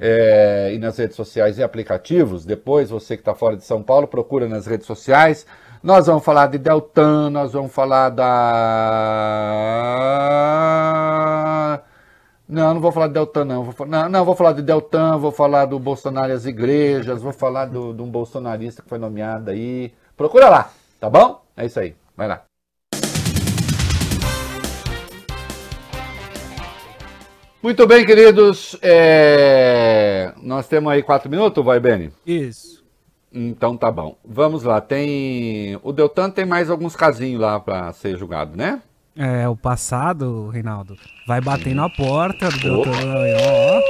[0.00, 4.06] é, e nas redes sociais e aplicativos, depois você que está fora de São Paulo,
[4.06, 5.46] procura nas redes sociais.
[5.82, 8.26] Nós vamos falar de Deltan, nós vamos falar da.
[12.50, 13.62] Não, não vou falar de Deltan, não.
[13.62, 17.32] Vou não, não, vou falar de Deltan, vou falar do Bolsonaro e as igrejas, vou
[17.32, 19.92] falar do- de um bolsonarista que foi nomeado aí.
[20.16, 21.42] Procura lá, tá bom?
[21.56, 21.94] É isso aí.
[22.16, 22.42] Vai lá.
[27.62, 28.76] Muito bem, queridos.
[28.82, 32.10] É, Nós temos aí quatro minutos, vai, Beni?
[32.26, 32.82] Isso.
[33.32, 34.16] Então tá bom.
[34.24, 34.80] Vamos lá.
[34.80, 35.78] Tem.
[35.84, 38.82] O Deltan tem mais alguns casinhos lá para ser julgado, né?
[39.16, 40.96] É, o passado, Reinaldo,
[41.26, 43.80] vai bater na porta do doutor ó.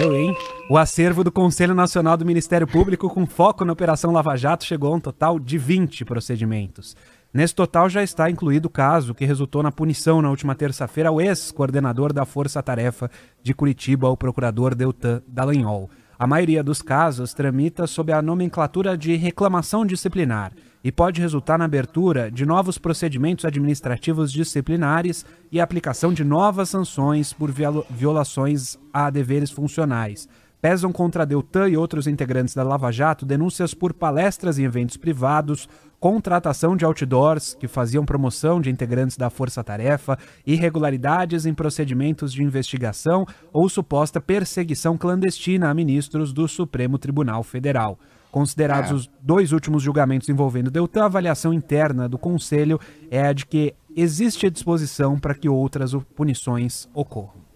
[0.00, 0.36] Eu, hein?
[0.70, 4.92] O acervo do Conselho Nacional do Ministério Público, com foco na Operação Lava Jato, chegou
[4.92, 6.94] a um total de 20 procedimentos.
[7.32, 11.20] Nesse total já está incluído o caso que resultou na punição na última terça-feira ao
[11.20, 13.10] ex-coordenador da Força Tarefa
[13.42, 15.90] de Curitiba, o procurador Deltan Dallagnol.
[16.18, 20.52] A maioria dos casos tramita sob a nomenclatura de reclamação disciplinar
[20.82, 27.32] e pode resultar na abertura de novos procedimentos administrativos disciplinares e aplicação de novas sanções
[27.32, 27.50] por
[27.90, 30.28] violações a deveres funcionais.
[30.60, 35.68] Pesam contra Deltan e outros integrantes da Lava Jato denúncias por palestras em eventos privados,
[36.00, 42.42] contratação de outdoors que faziam promoção de integrantes da Força Tarefa, irregularidades em procedimentos de
[42.42, 47.96] investigação ou suposta perseguição clandestina a ministros do Supremo Tribunal Federal.
[48.30, 48.94] Considerados É.
[48.94, 52.78] os dois últimos julgamentos envolvendo Deltan, a avaliação interna do Conselho
[53.10, 57.48] é a de que existe a disposição para que outras punições ocorram.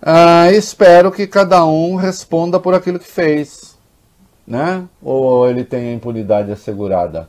[0.00, 3.76] Ah, espero que cada um responda por aquilo que fez,
[4.46, 4.86] né?
[5.02, 7.28] Ou ele tem a impunidade assegurada.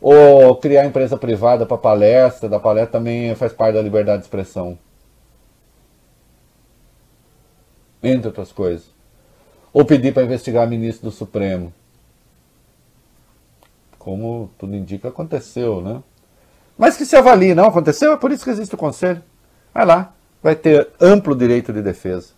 [0.00, 4.78] Ou criar empresa privada para palestra, da palestra também faz parte da liberdade de expressão.
[8.02, 8.97] Entre outras coisas.
[9.72, 11.72] Ou pedir para investigar ministro do Supremo.
[13.98, 16.02] Como tudo indica, aconteceu, né?
[16.76, 19.22] Mas que se avalie, não aconteceu, é por isso que existe o conselho.
[19.74, 22.32] Vai lá, vai ter amplo direito de defesa.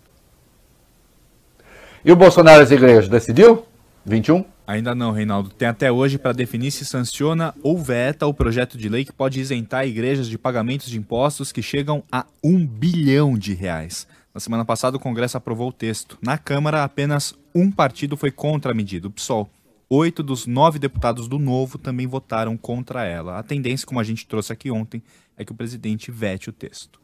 [2.03, 3.63] E o Bolsonaro e as igrejas decidiu?
[4.03, 4.43] 21?
[4.65, 5.49] Ainda não, Reinaldo.
[5.49, 9.39] Tem até hoje para definir se sanciona ou veta o projeto de lei que pode
[9.39, 14.07] isentar igrejas de pagamentos de impostos que chegam a um bilhão de reais.
[14.33, 16.17] Na semana passada, o Congresso aprovou o texto.
[16.21, 19.49] Na Câmara, apenas um partido foi contra a medida, o PSOL.
[19.89, 23.37] oito dos nove deputados do Novo também votaram contra ela.
[23.37, 25.03] A tendência, como a gente trouxe aqui ontem,
[25.37, 27.01] é que o presidente vete o texto.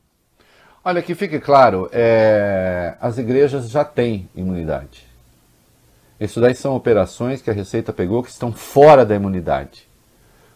[0.86, 5.05] Olha, que fique claro, é, as igrejas já têm imunidade.
[6.17, 9.86] Isso daí são operações que a Receita pegou que estão fora da imunidade.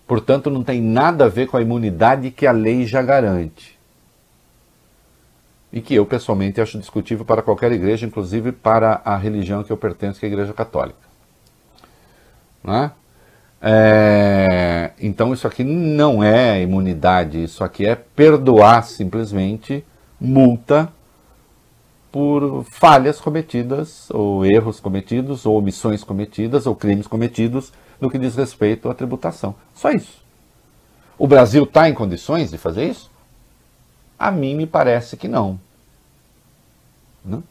[0.08, 3.78] Portanto, não tem nada a ver com a imunidade que a lei já garante.
[5.72, 9.78] E que eu, pessoalmente, acho discutível para qualquer igreja, inclusive para a religião que eu
[9.78, 11.00] pertenço, que é a Igreja Católica.
[12.64, 12.92] Né?
[13.62, 19.86] É, então, isso aqui não é imunidade, isso aqui é perdoar simplesmente
[20.20, 20.92] multa
[22.12, 28.36] por falhas cometidas, ou erros cometidos, ou omissões cometidas, ou crimes cometidos no que diz
[28.36, 29.56] respeito à tributação.
[29.76, 30.22] Só isso.
[31.18, 33.11] O Brasil está em condições de fazer isso?
[34.22, 35.60] A mim me parece que não.
[37.26, 37.42] não.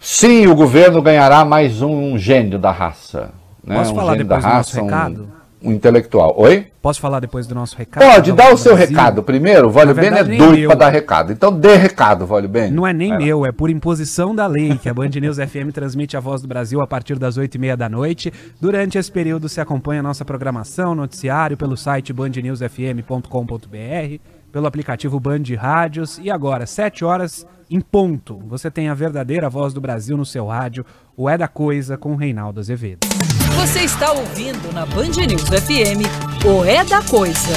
[0.00, 3.30] Sim, o governo ganhará mais um gênio da raça.
[3.62, 3.76] Né?
[3.76, 5.28] Posso um falar gênio depois da do nosso raça, um- recado?
[5.62, 6.34] um, intelectual.
[6.36, 6.66] Oi?
[6.82, 8.04] Posso falar depois do nosso recado?
[8.04, 8.96] Pode, dá o seu Brasil?
[8.96, 9.72] recado primeiro.
[9.72, 11.30] Na Bene é doido para dar recado.
[11.30, 12.74] Então dê recado, Vólio Bene.
[12.74, 16.16] Não é nem meu, é por imposição da lei que a Band News FM transmite
[16.16, 18.32] a Voz do Brasil a partir das 8h30 da noite.
[18.60, 25.42] Durante esse período se acompanha a nossa programação, noticiário pelo site bandnewsfm.com.br, pelo aplicativo Band
[25.58, 30.26] Rádios e agora, 7 horas em ponto, você tem a verdadeira Voz do Brasil no
[30.26, 30.84] seu rádio,
[31.16, 33.08] o É da Coisa com Reinaldo Azevedo.
[33.56, 36.04] Você está ouvindo na Band News FM
[36.44, 37.54] o É da Coisa.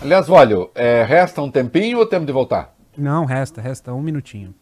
[0.00, 2.74] Aliás, Vólio, é, resta um tempinho ou temos de voltar?
[2.96, 4.54] Não, resta, resta um minutinho.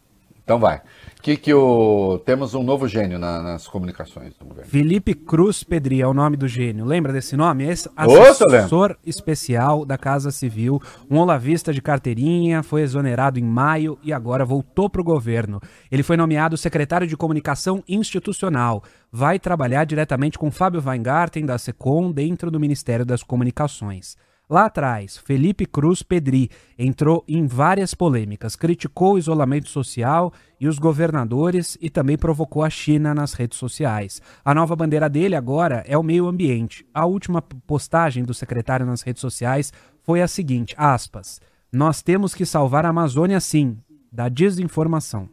[0.43, 0.81] Então vai.
[1.21, 4.69] Que que o temos um novo gênio na- nas comunicações do governo.
[4.69, 6.85] Felipe Cruz Pedri é o nome do gênio.
[6.85, 7.65] Lembra desse nome?
[7.65, 13.99] Esse Ô, assessor especial da Casa Civil, um olavista de carteirinha, foi exonerado em maio
[14.01, 15.59] e agora voltou para o governo.
[15.91, 18.81] Ele foi nomeado secretário de Comunicação Institucional.
[19.11, 24.15] Vai trabalhar diretamente com Fábio Weingarten, da SECOM, dentro do Ministério das Comunicações.
[24.49, 30.79] Lá atrás, Felipe Cruz Pedri entrou em várias polêmicas, criticou o isolamento social e os
[30.79, 34.19] governadores e também provocou a China nas redes sociais.
[34.43, 36.83] A nova bandeira dele agora é o meio ambiente.
[36.91, 39.71] A última postagem do secretário nas redes sociais
[40.01, 41.39] foi a seguinte, aspas,
[41.71, 43.77] nós temos que salvar a Amazônia sim,
[44.11, 45.29] da desinformação.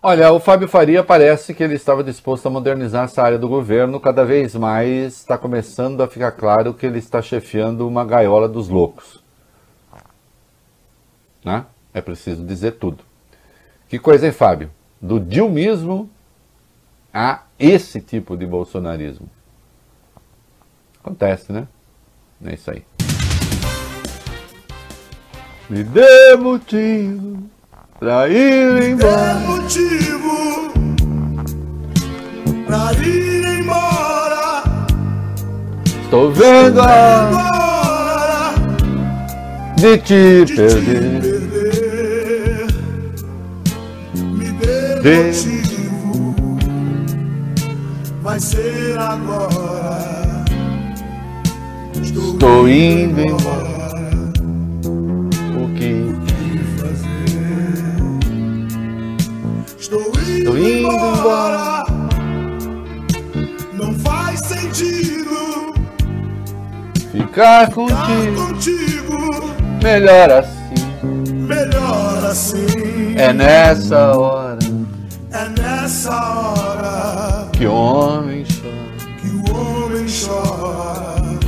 [0.00, 3.98] Olha, o Fábio Faria parece que ele estava disposto a modernizar essa área do governo.
[3.98, 8.68] Cada vez mais está começando a ficar claro que ele está chefiando uma gaiola dos
[8.68, 9.20] loucos.
[11.44, 11.66] Né?
[11.92, 13.02] É preciso dizer tudo.
[13.88, 14.70] Que coisa, hein, Fábio?
[15.02, 16.08] Do dilmismo
[17.12, 19.28] a esse tipo de bolsonarismo.
[21.00, 21.66] Acontece, né?
[22.44, 22.84] É isso aí.
[25.68, 27.57] Me dê motivo
[27.98, 29.34] pra ir embora.
[29.40, 30.70] motivo
[32.66, 34.62] pra ir embora.
[36.02, 38.54] Estou vendo a Hora
[39.76, 41.20] de te de perder.
[41.20, 42.66] te perder.
[44.14, 46.34] Me dê motivo.
[48.22, 50.44] Vai ser agora.
[52.00, 53.68] Estou, Estou indo embora.
[53.68, 53.77] O
[60.48, 61.84] Estou indo, embora.
[63.74, 65.74] Não faz sentido
[67.12, 68.46] ficar ficar contigo?
[68.46, 69.54] contigo.
[69.82, 71.32] Melhor assim.
[71.34, 73.14] Melhor assim.
[73.16, 74.58] É nessa hora
[75.32, 79.18] É nessa hora que o homem chora.
[79.20, 81.38] que o homem chora.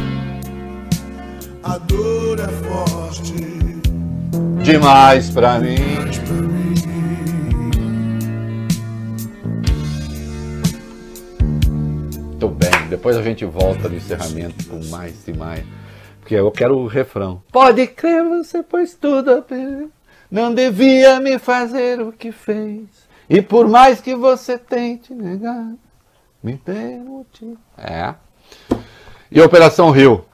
[1.62, 3.32] A dor é forte
[4.62, 6.59] Demais pra mim.
[12.41, 12.88] Muito bem.
[12.88, 15.62] Depois a gente volta no encerramento com mais e mais.
[16.20, 17.43] Porque eu quero o refrão.
[17.53, 19.88] Pode crer, você pôs tudo a perder.
[20.30, 22.86] Não devia me fazer o que fez.
[23.28, 25.74] E por mais que você tente negar,
[26.43, 26.59] me
[27.05, 27.59] motivo.
[27.76, 28.14] É.
[29.30, 30.24] E Operação Rio?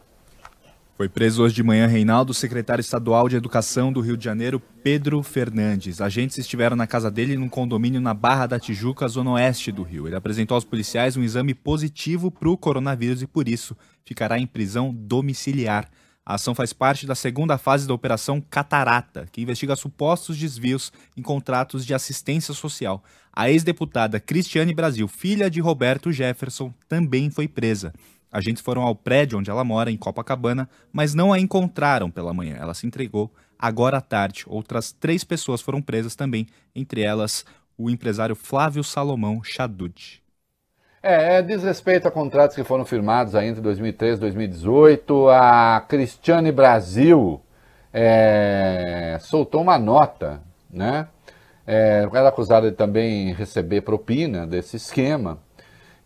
[0.97, 5.23] Foi preso hoje de manhã Reinaldo, secretário estadual de Educação do Rio de Janeiro, Pedro
[5.23, 6.01] Fernandes.
[6.01, 10.07] Agentes estiveram na casa dele num condomínio na Barra da Tijuca, zona oeste do Rio.
[10.07, 13.77] Ele apresentou aos policiais um exame positivo para o coronavírus e, por isso,
[14.07, 15.87] ficará em prisão domiciliar.
[16.25, 21.21] A ação faz parte da segunda fase da Operação Catarata, que investiga supostos desvios em
[21.21, 23.05] contratos de assistência social.
[23.31, 27.93] A ex-deputada Cristiane Brasil, filha de Roberto Jefferson, também foi presa.
[28.37, 32.59] Agentes foram ao prédio onde ela mora, em Copacabana, mas não a encontraram pela manhã.
[32.61, 34.45] Ela se entregou agora à tarde.
[34.47, 37.47] Outras três pessoas foram presas também, entre elas
[37.79, 40.23] o empresário Flávio Salomão Chadud.
[41.03, 45.31] É, é diz respeito a contratos que foram firmados aí entre 2013 e 2018.
[45.31, 47.41] A Cristiane Brasil
[47.91, 51.09] é, soltou uma nota, né?
[51.67, 55.39] É, ela é acusada de também receber propina desse esquema.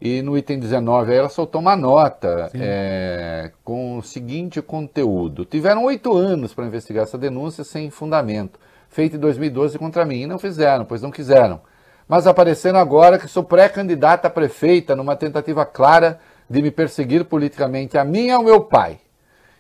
[0.01, 5.45] E no item 19 aí ela soltou uma nota é, com o seguinte conteúdo.
[5.45, 10.23] Tiveram oito anos para investigar essa denúncia sem fundamento, feita em 2012 contra mim.
[10.23, 11.61] E não fizeram, pois não quiseram.
[12.09, 17.99] Mas apareceram agora que sou pré-candidata a prefeita numa tentativa clara de me perseguir politicamente
[17.99, 18.99] a mim e ao meu pai.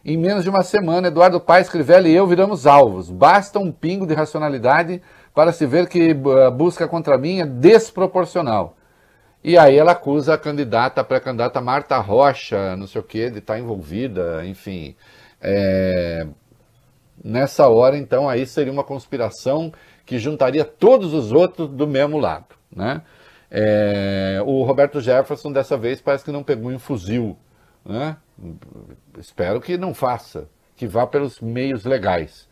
[0.03, 3.11] Em menos de uma semana, Eduardo Paes Crivella e eu viramos alvos.
[3.11, 5.03] Basta um pingo de racionalidade
[5.35, 6.17] para se ver que
[6.47, 8.79] a busca contra mim é desproporcional.
[9.43, 13.39] E aí ela acusa a candidata, a pré-candidata Marta Rocha, não sei o que, de
[13.39, 14.95] estar envolvida, enfim.
[15.41, 16.27] É...
[17.25, 19.73] Nessa hora, então, aí seria uma conspiração
[20.05, 23.01] que juntaria todos os outros do mesmo lado, né?
[23.51, 24.43] É...
[24.45, 27.39] O Roberto Jefferson, dessa vez, parece que não pegou um fuzil,
[27.85, 28.19] né?
[29.19, 32.47] Espero que não faça, que vá pelos meios legais.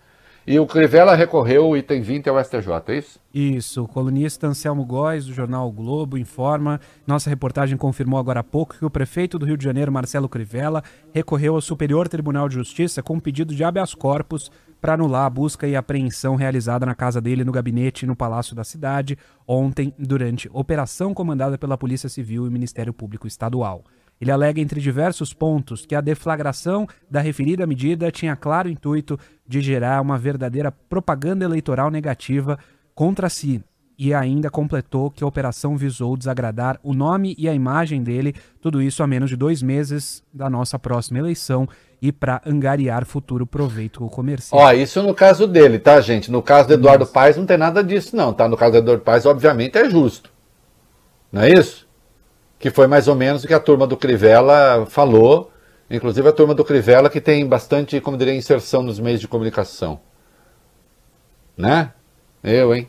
[0.50, 3.20] E o Crivella recorreu, o item 20 ao STJ, é isso?
[3.34, 6.80] Isso, o colunista Anselmo Góes, do jornal o Globo, informa.
[7.06, 10.82] Nossa reportagem confirmou agora há pouco que o prefeito do Rio de Janeiro, Marcelo Crivella,
[11.12, 15.30] recorreu ao Superior Tribunal de Justiça com um pedido de habeas corpus para anular a
[15.30, 20.48] busca e apreensão realizada na casa dele no gabinete no Palácio da Cidade ontem, durante
[20.50, 23.84] operação comandada pela Polícia Civil e Ministério Público Estadual.
[24.20, 29.60] Ele alega, entre diversos pontos, que a deflagração da referida medida tinha claro intuito de
[29.60, 32.58] gerar uma verdadeira propaganda eleitoral negativa
[32.94, 33.62] contra si.
[34.00, 38.80] E ainda completou que a operação visou desagradar o nome e a imagem dele, tudo
[38.80, 41.68] isso a menos de dois meses da nossa próxima eleição
[42.00, 44.60] e para angariar futuro proveito comercial.
[44.60, 46.30] Ó, isso no caso dele, tá, gente?
[46.30, 48.48] No caso do Eduardo Paes não tem nada disso, não, tá?
[48.48, 50.30] No caso do Eduardo Paes, obviamente, é justo.
[51.32, 51.87] Não é isso?
[52.58, 55.50] Que foi mais ou menos o que a turma do Crivella falou,
[55.90, 60.00] inclusive a turma do Crivella que tem bastante, como diria, inserção nos meios de comunicação.
[61.56, 61.92] Né?
[62.42, 62.88] Eu, hein?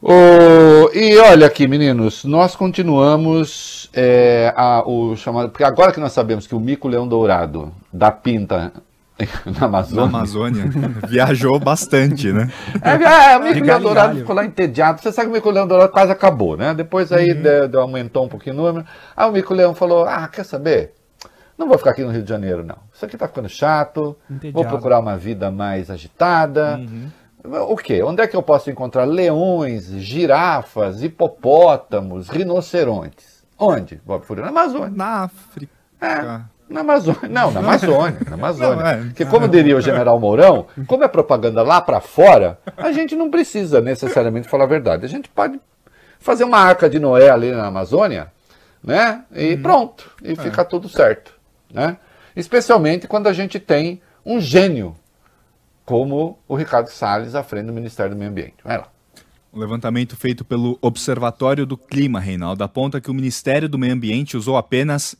[0.00, 0.90] O...
[0.94, 5.50] E olha aqui, meninos, nós continuamos é, a, o chamado.
[5.50, 8.72] Porque agora que nós sabemos que o mico-leão dourado dá pinta
[9.58, 10.02] na Amazônia.
[10.02, 10.64] Na Amazônia.
[11.08, 12.50] Viajou bastante, né?
[12.82, 15.00] É, é o mico-leão dourado ficou lá entediado.
[15.02, 16.72] Você sabe que o mico-leão dourado quase acabou, né?
[16.74, 17.42] Depois aí Uhum.
[17.42, 18.86] de- de- aumentou um pouquinho o número.
[19.16, 20.94] Aí o mico-leão falou: Ah, quer saber?
[21.58, 22.76] Não vou ficar aqui no Rio de Janeiro, não.
[22.94, 24.16] Isso aqui tá ficando chato.
[24.28, 24.68] Vou Entediado.
[24.68, 26.76] procurar uma vida mais agitada.
[26.78, 27.10] Uhum.
[27.68, 28.00] O quê?
[28.02, 33.42] Onde é que eu posso encontrar leões, girafas, hipopótamos, rinocerontes?
[33.58, 34.22] Onde, Bob?
[34.36, 34.92] Na Amazônia.
[34.94, 35.72] Na África.
[36.00, 37.28] É, na Amazônia.
[37.28, 38.18] Não, na Amazônia.
[38.28, 38.76] Na Amazônia.
[38.76, 39.04] Não, é.
[39.04, 43.30] Porque, como diria o general Mourão, como é propaganda lá para fora, a gente não
[43.30, 45.04] precisa necessariamente falar a verdade.
[45.04, 45.58] A gente pode
[46.18, 48.32] fazer uma arca de Noé ali na Amazônia,
[48.82, 49.24] né?
[49.34, 50.10] E pronto.
[50.22, 51.32] E fica tudo certo.
[51.72, 51.96] Né?
[52.34, 54.96] Especialmente quando a gente tem um gênio
[55.84, 58.56] como o Ricardo Salles à frente do Ministério do Meio Ambiente.
[58.62, 58.88] Vai lá.
[59.50, 64.36] O levantamento feito pelo Observatório do Clima, Reinaldo, aponta que o Ministério do Meio Ambiente
[64.36, 65.16] usou apenas,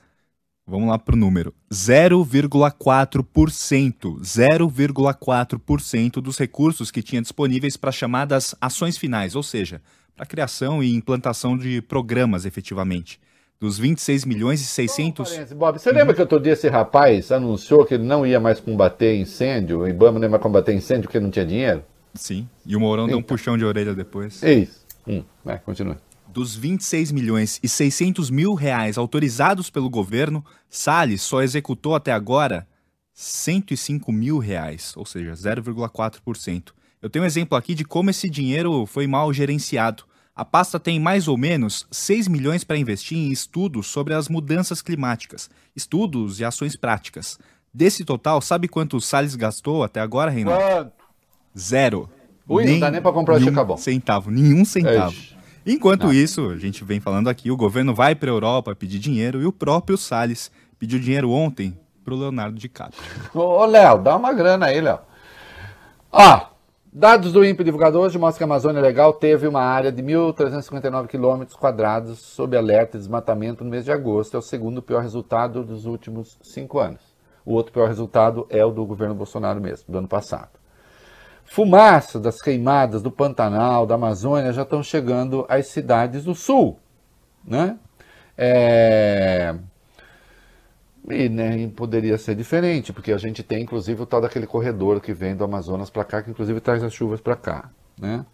[0.69, 8.99] vamos lá para o número, 0,4%, 0,4% dos recursos que tinha disponíveis para chamadas ações
[8.99, 9.81] finais, ou seja,
[10.15, 13.19] para a criação e implantação de programas efetivamente.
[13.59, 15.31] Dos 26 milhões e 600...
[15.31, 18.61] Parênteses, Bob, você lembra que outro dia esse rapaz anunciou que ele não ia mais
[18.61, 21.83] combater incêndio, o Ibama não ia mais combater incêndio porque não tinha dinheiro?
[22.15, 24.45] Sim, e o Mourão deu um puxão de orelha depois.
[24.45, 24.87] É isso.
[25.07, 25.97] Hum, vai, continua.
[26.39, 32.65] Dos 26 milhões e 600 mil reais autorizados pelo governo, Salles só executou até agora
[33.13, 36.69] 105 mil reais, ou seja, 0,4%.
[37.03, 40.05] Eu tenho um exemplo aqui de como esse dinheiro foi mal gerenciado.
[40.33, 44.81] A pasta tem mais ou menos 6 milhões para investir em estudos sobre as mudanças
[44.81, 47.37] climáticas, estudos e ações práticas.
[47.75, 50.93] Desse total, sabe quanto o Salles gastou até agora, Reinaldo?
[51.59, 52.09] Zero.
[52.47, 53.77] Ui, não dá nem pra comprar o Chicabon.
[53.77, 55.11] centavo, nenhum centavo.
[55.17, 55.38] Eixe.
[55.71, 56.13] Enquanto Não.
[56.15, 59.45] isso, a gente vem falando aqui, o governo vai para a Europa pedir dinheiro e
[59.45, 63.03] o próprio Salles pediu dinheiro ontem para o Leonardo DiCaprio.
[63.35, 64.99] Ô, Léo, dá uma grana aí, Léo.
[66.11, 66.47] Ó,
[66.91, 71.07] dados do INPE divulgado hoje mostram que a Amazônia Legal teve uma área de 1.359
[71.07, 74.37] quilômetros quadrados sob alerta de desmatamento no mês de agosto.
[74.37, 77.03] É o segundo pior resultado dos últimos cinco anos.
[77.45, 80.58] O outro pior resultado é o do governo Bolsonaro mesmo, do ano passado.
[81.51, 86.79] Fumaça das queimadas do Pantanal, da Amazônia, já estão chegando às cidades do sul.
[87.45, 87.79] Né?
[88.37, 89.55] É...
[91.11, 95.15] E né, poderia ser diferente, porque a gente tem inclusive o tal daquele corredor que
[95.15, 97.71] vem do Amazonas para cá, que inclusive traz as chuvas para cá.
[97.99, 98.27] Né?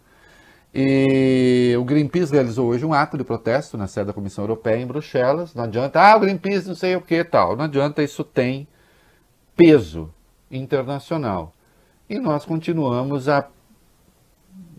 [0.73, 4.85] E o Greenpeace realizou hoje um ato de protesto na sede da Comissão Europeia em
[4.85, 5.55] Bruxelas.
[5.55, 7.55] Não adianta, ah, o Greenpeace não sei o que tal.
[7.55, 8.67] Não adianta, isso tem
[9.55, 10.13] peso
[10.51, 11.54] internacional.
[12.09, 13.47] E nós continuamos a,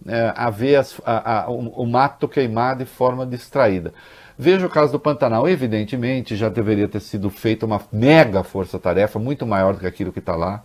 [0.06, 3.92] é, a ver as- a- a- o, o mato queimar de forma distraída.
[4.38, 5.48] Veja o caso do Pantanal.
[5.48, 10.18] Evidentemente, já deveria ter sido feita uma mega força-tarefa, muito maior do que aquilo que
[10.18, 10.62] está lá,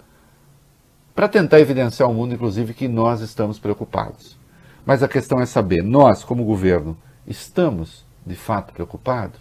[1.15, 4.37] para tentar evidenciar ao mundo, inclusive, que nós estamos preocupados.
[4.85, 9.39] Mas a questão é saber, nós, como governo, estamos de fato preocupados?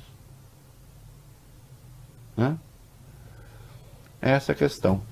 [2.39, 2.57] Hã?
[4.21, 5.03] Essa é a questão.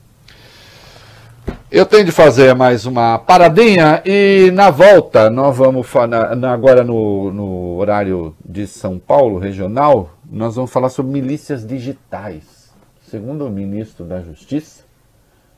[1.71, 7.31] Eu tenho de fazer mais uma paradinha e na volta nós vamos falar, agora no,
[7.31, 12.73] no horário de São Paulo, regional, nós vamos falar sobre milícias digitais.
[13.11, 14.85] Segundo o ministro da Justiça,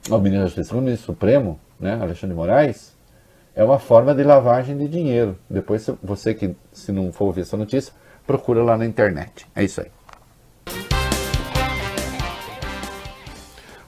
[0.08, 2.96] o ministro da Justiça, o ministro Supremo, né, Alexandre Moraes,
[3.54, 5.36] é uma forma de lavagem de dinheiro.
[5.48, 7.92] Depois você que, se não for ouvir essa notícia,
[8.26, 9.46] procura lá na internet.
[9.54, 9.88] É isso aí.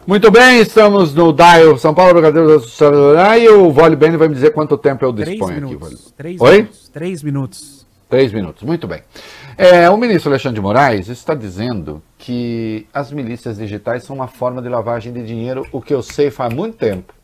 [0.05, 2.61] Muito bem, estamos no Dial São Paulo, Brigadeiro
[3.15, 5.65] da e o Vale Bene vai me dizer quanto tempo eu Três disponho aqui.
[5.65, 5.89] minutos.
[5.89, 6.15] Vale.
[6.17, 6.57] Três Oi?
[6.57, 6.89] minutos.
[6.89, 7.87] Três minutos.
[8.09, 9.03] Três minutos, muito bem.
[9.57, 14.61] É, o ministro Alexandre de Moraes está dizendo que as milícias digitais são uma forma
[14.61, 17.15] de lavagem de dinheiro, o que eu sei faz muito tempo.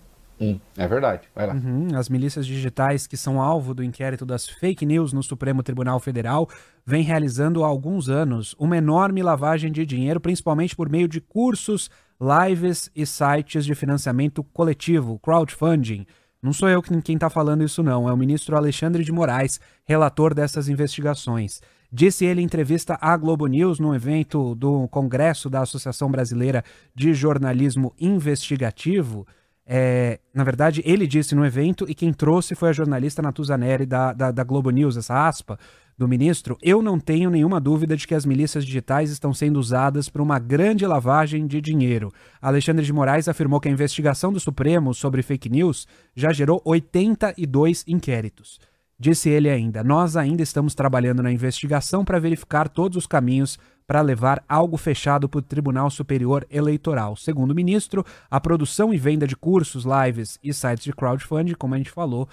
[0.40, 1.54] Hum, é verdade, vai lá.
[1.54, 5.98] Uhum, As milícias digitais que são alvo do inquérito das fake news no Supremo Tribunal
[5.98, 6.48] Federal
[6.86, 11.90] vêm realizando há alguns anos uma enorme lavagem de dinheiro, principalmente por meio de cursos,
[12.20, 16.06] lives e sites de financiamento coletivo, crowdfunding.
[16.42, 18.08] Não sou eu quem está falando isso, não.
[18.08, 21.60] É o ministro Alexandre de Moraes, relator dessas investigações.
[21.90, 26.62] Disse ele em entrevista à Globo News no evento do Congresso da Associação Brasileira
[26.94, 29.26] de Jornalismo Investigativo.
[29.66, 33.86] É, na verdade, ele disse no evento, e quem trouxe foi a jornalista Natuza Neri
[33.86, 35.58] da, da, da Globo News, essa aspa
[35.98, 36.56] do ministro.
[36.62, 40.38] Eu não tenho nenhuma dúvida de que as milícias digitais estão sendo usadas para uma
[40.38, 42.12] grande lavagem de dinheiro.
[42.40, 47.84] Alexandre de Moraes afirmou que a investigação do Supremo sobre fake news já gerou 82
[47.88, 48.60] inquéritos.
[49.00, 54.02] Disse ele ainda: Nós ainda estamos trabalhando na investigação para verificar todos os caminhos para
[54.02, 57.16] levar algo fechado para o Tribunal Superior Eleitoral.
[57.16, 61.74] Segundo o ministro, a produção e venda de cursos, lives e sites de crowdfunding, como
[61.74, 62.28] a gente falou,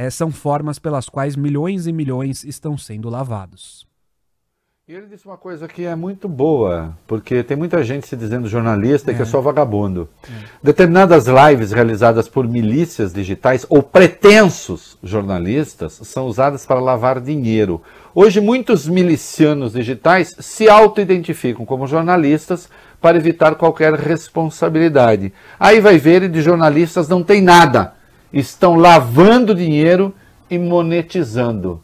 [0.00, 3.86] eh, são formas pelas quais milhões e milhões estão sendo lavados.
[4.88, 8.48] E ele disse uma coisa que é muito boa, porque tem muita gente se dizendo
[8.48, 10.08] jornalista e que é só vagabundo.
[10.62, 17.82] Determinadas lives realizadas por milícias digitais ou pretensos jornalistas são usadas para lavar dinheiro.
[18.14, 22.70] Hoje, muitos milicianos digitais se auto-identificam como jornalistas
[23.02, 25.30] para evitar qualquer responsabilidade.
[25.58, 27.99] Aí vai ver, e de jornalistas não tem nada.
[28.32, 30.14] Estão lavando dinheiro
[30.48, 31.82] e monetizando.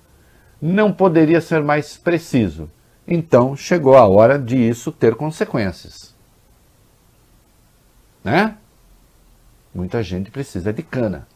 [0.61, 2.71] Não poderia ser mais preciso.
[3.07, 6.15] Então chegou a hora de isso ter consequências.
[8.25, 8.57] Né?
[9.75, 11.27] Muita gente precisa de cana.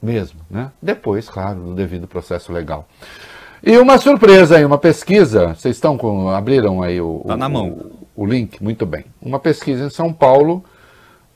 [0.00, 0.70] Mesmo, né?
[0.80, 2.88] Depois, claro, do devido processo legal.
[3.62, 7.50] E uma surpresa aí, uma pesquisa, vocês estão com, abriram aí o, Tá na o-
[7.50, 7.68] mão.
[8.16, 9.04] o, o link, muito bem.
[9.20, 10.64] Uma pesquisa em São Paulo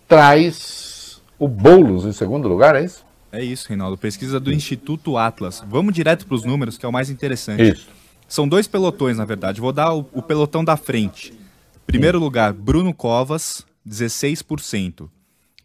[0.08, 0.95] traz
[1.38, 3.04] o Boulos em segundo lugar, é isso?
[3.32, 3.98] É isso, Reinaldo.
[3.98, 5.62] Pesquisa do Instituto Atlas.
[5.68, 7.62] Vamos direto para os números, que é o mais interessante.
[7.62, 7.88] Isso.
[8.28, 9.60] São dois pelotões, na verdade.
[9.60, 11.32] Vou dar o, o pelotão da frente.
[11.86, 15.08] Primeiro lugar, Bruno Covas, 16%.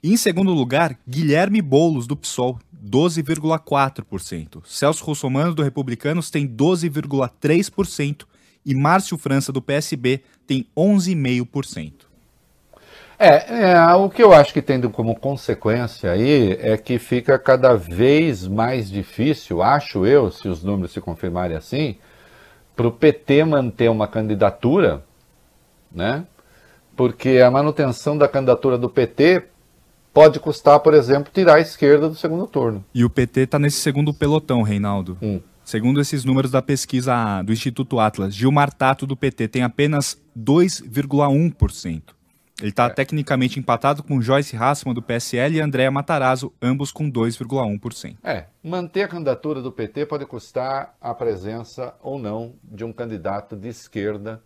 [0.04, 4.64] E em segundo lugar, Guilherme Boulos, do PSOL, 12,4%.
[4.66, 8.26] Celso Russomano, do Republicanos, tem 12,3%.
[8.66, 12.11] E Márcio França, do PSB, tem 11,5%.
[13.24, 17.76] É, é, o que eu acho que tendo como consequência aí é que fica cada
[17.76, 21.98] vez mais difícil, acho eu, se os números se confirmarem assim,
[22.76, 25.04] para o PT manter uma candidatura,
[25.92, 26.26] né?
[26.96, 29.44] Porque a manutenção da candidatura do PT
[30.12, 32.84] pode custar, por exemplo, tirar a esquerda do segundo turno.
[32.92, 35.16] E o PT está nesse segundo pelotão, Reinaldo.
[35.64, 42.02] Segundo esses números da pesquisa do Instituto Atlas, Gilmar Tato do PT tem apenas 2,1%.
[42.62, 48.18] Ele está tecnicamente empatado com Joyce Hassman do PSL e Andréa Matarazzo, ambos com 2,1%.
[48.24, 53.56] É, manter a candidatura do PT pode custar a presença ou não de um candidato
[53.56, 54.44] de esquerda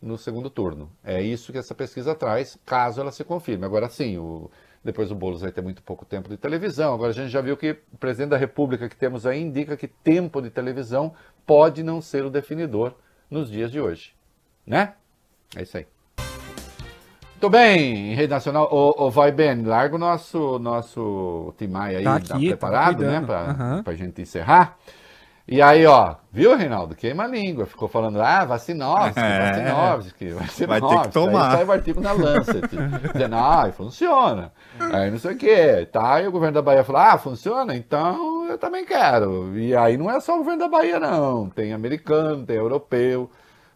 [0.00, 0.90] no segundo turno.
[1.04, 3.66] É isso que essa pesquisa traz, caso ela se confirme.
[3.66, 4.50] Agora sim, o,
[4.82, 6.94] depois o Boulos vai ter muito pouco tempo de televisão.
[6.94, 9.88] Agora a gente já viu que o presidente da República que temos aí indica que
[9.88, 11.12] tempo de televisão
[11.44, 12.94] pode não ser o definidor
[13.30, 14.14] nos dias de hoje.
[14.66, 14.94] Né?
[15.54, 15.86] É isso aí.
[17.38, 18.68] Muito bem, em rede nacional.
[18.68, 23.10] Ô, ô, vai bem, larga o nosso, nosso Timai aí Tá tá aqui, preparado, tava
[23.12, 23.20] né?
[23.24, 23.82] Pra, Aham.
[23.84, 24.76] pra gente encerrar.
[25.46, 26.96] E aí, ó, viu, Reinaldo?
[26.96, 27.64] Queima a língua.
[27.64, 29.52] Ficou falando, ah, Vacinovski, É.
[29.52, 30.66] Vacinovski, Vacinovski.
[30.66, 31.50] Vai ter que tomar.
[31.50, 32.60] Aí sai o artigo na Lancet,
[33.14, 34.52] dizendo, ah, funciona.
[34.80, 35.88] Aí não sei o quê.
[35.92, 37.76] Tá, e o governo da Bahia falou, ah, funciona?
[37.76, 39.56] Então eu também quero.
[39.56, 41.48] E aí não é só o governo da Bahia, não.
[41.48, 43.30] Tem americano, tem europeu.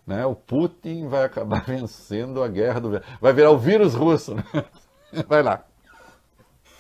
[0.07, 0.25] Né?
[0.27, 3.03] O Putin vai acabar vencendo a guerra do...
[3.21, 4.35] Vai virar o vírus russo.
[4.35, 4.45] Né?
[5.29, 5.65] Vai lá.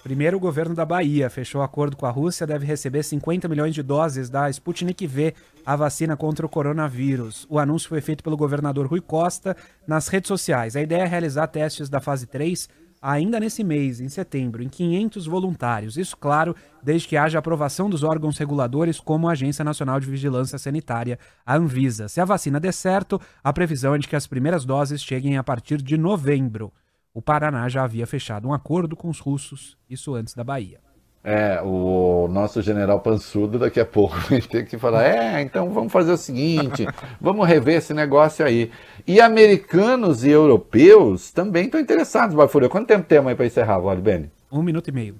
[0.02, 3.84] Primeiro, o governo da Bahia fechou acordo com a Rússia, deve receber 50 milhões de
[3.84, 5.32] doses da Sputnik V,
[5.64, 7.46] a vacina contra o coronavírus.
[7.48, 10.74] O anúncio foi feito pelo governador Rui Costa nas redes sociais.
[10.74, 12.68] A ideia é realizar testes da fase 3
[13.02, 15.96] ainda nesse mês, em setembro, em 500 voluntários.
[15.96, 20.56] Isso, claro, desde que haja aprovação dos órgãos reguladores, como a Agência Nacional de Vigilância
[20.56, 22.08] Sanitária, a Anvisa.
[22.08, 25.42] Se a vacina der certo, a previsão é de que as primeiras doses cheguem a
[25.42, 26.72] partir de novembro.
[27.12, 30.91] O Paraná já havia fechado um acordo com os russos, isso antes da Bahia.
[31.24, 35.92] É, o nosso general Pansudo daqui a pouco vai ter que falar, é, então vamos
[35.92, 36.84] fazer o seguinte,
[37.20, 38.72] vamos rever esse negócio aí.
[39.06, 42.68] E americanos e europeus também estão interessados, Bafura.
[42.68, 44.32] Quanto tempo temos aí para encerrar, Vale Bene?
[44.50, 45.14] Um minuto e meio.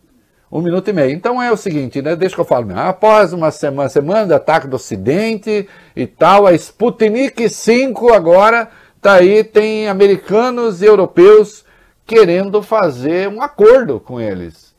[0.51, 1.13] Um minuto e meio.
[1.13, 2.15] Então é o seguinte, né?
[2.15, 2.83] Deixa que eu falo mesmo.
[2.83, 8.69] Após uma semana, semana de ataque do Ocidente e tal, a Sputnik 5 agora
[9.01, 11.65] tá aí, tem americanos e europeus
[12.05, 14.75] querendo fazer um acordo com eles,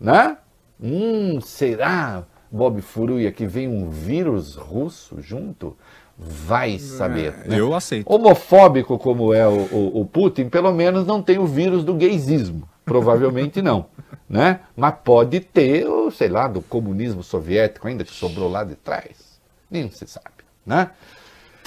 [0.00, 0.36] né?
[0.80, 5.76] Hum, será, Bob Furuia, que vem um vírus russo junto?
[6.16, 7.32] Vai saber.
[7.46, 7.58] né?
[7.60, 8.12] Eu aceito.
[8.12, 12.68] Homofóbico como é o, o- o Putin, pelo menos não tem o vírus do gaysismo.
[12.84, 13.86] Provavelmente não,
[14.28, 14.60] né?
[14.76, 19.38] Mas pode ter, o, sei lá, do comunismo soviético ainda que sobrou lá de trás.
[19.70, 20.26] Nem se sabe,
[20.66, 20.90] né?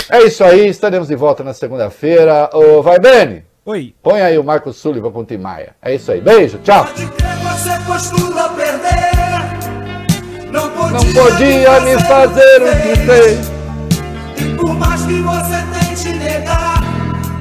[0.09, 2.49] É isso aí, estaremos de volta na segunda-feira.
[2.53, 3.45] Ô, vai, Beni!
[3.63, 3.93] Oi.
[4.01, 5.75] Põe aí o Marco Sullivan com o Tim Maia.
[5.81, 6.85] É isso aí, beijo, tchau!
[10.91, 13.51] Não podia, me fazer o que fez.
[14.37, 16.81] E por mais que você tente negar,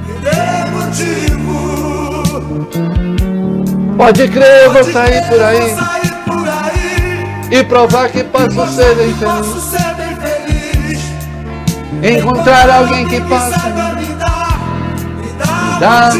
[0.07, 1.51] me dê motivo.
[3.97, 5.75] Pode crer, vou sair por aí
[7.51, 9.41] e provar que posso ser bem feliz.
[12.01, 14.59] Encontrar alguém que possa me dar,
[15.17, 15.31] me
[15.79, 16.11] dar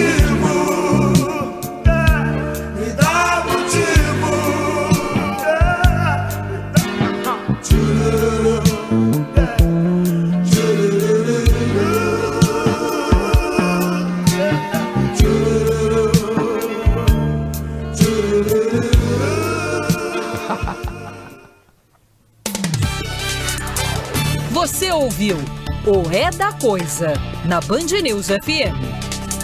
[25.02, 25.36] ouviu
[25.88, 27.14] o É da Coisa
[27.44, 29.11] na Band News FM.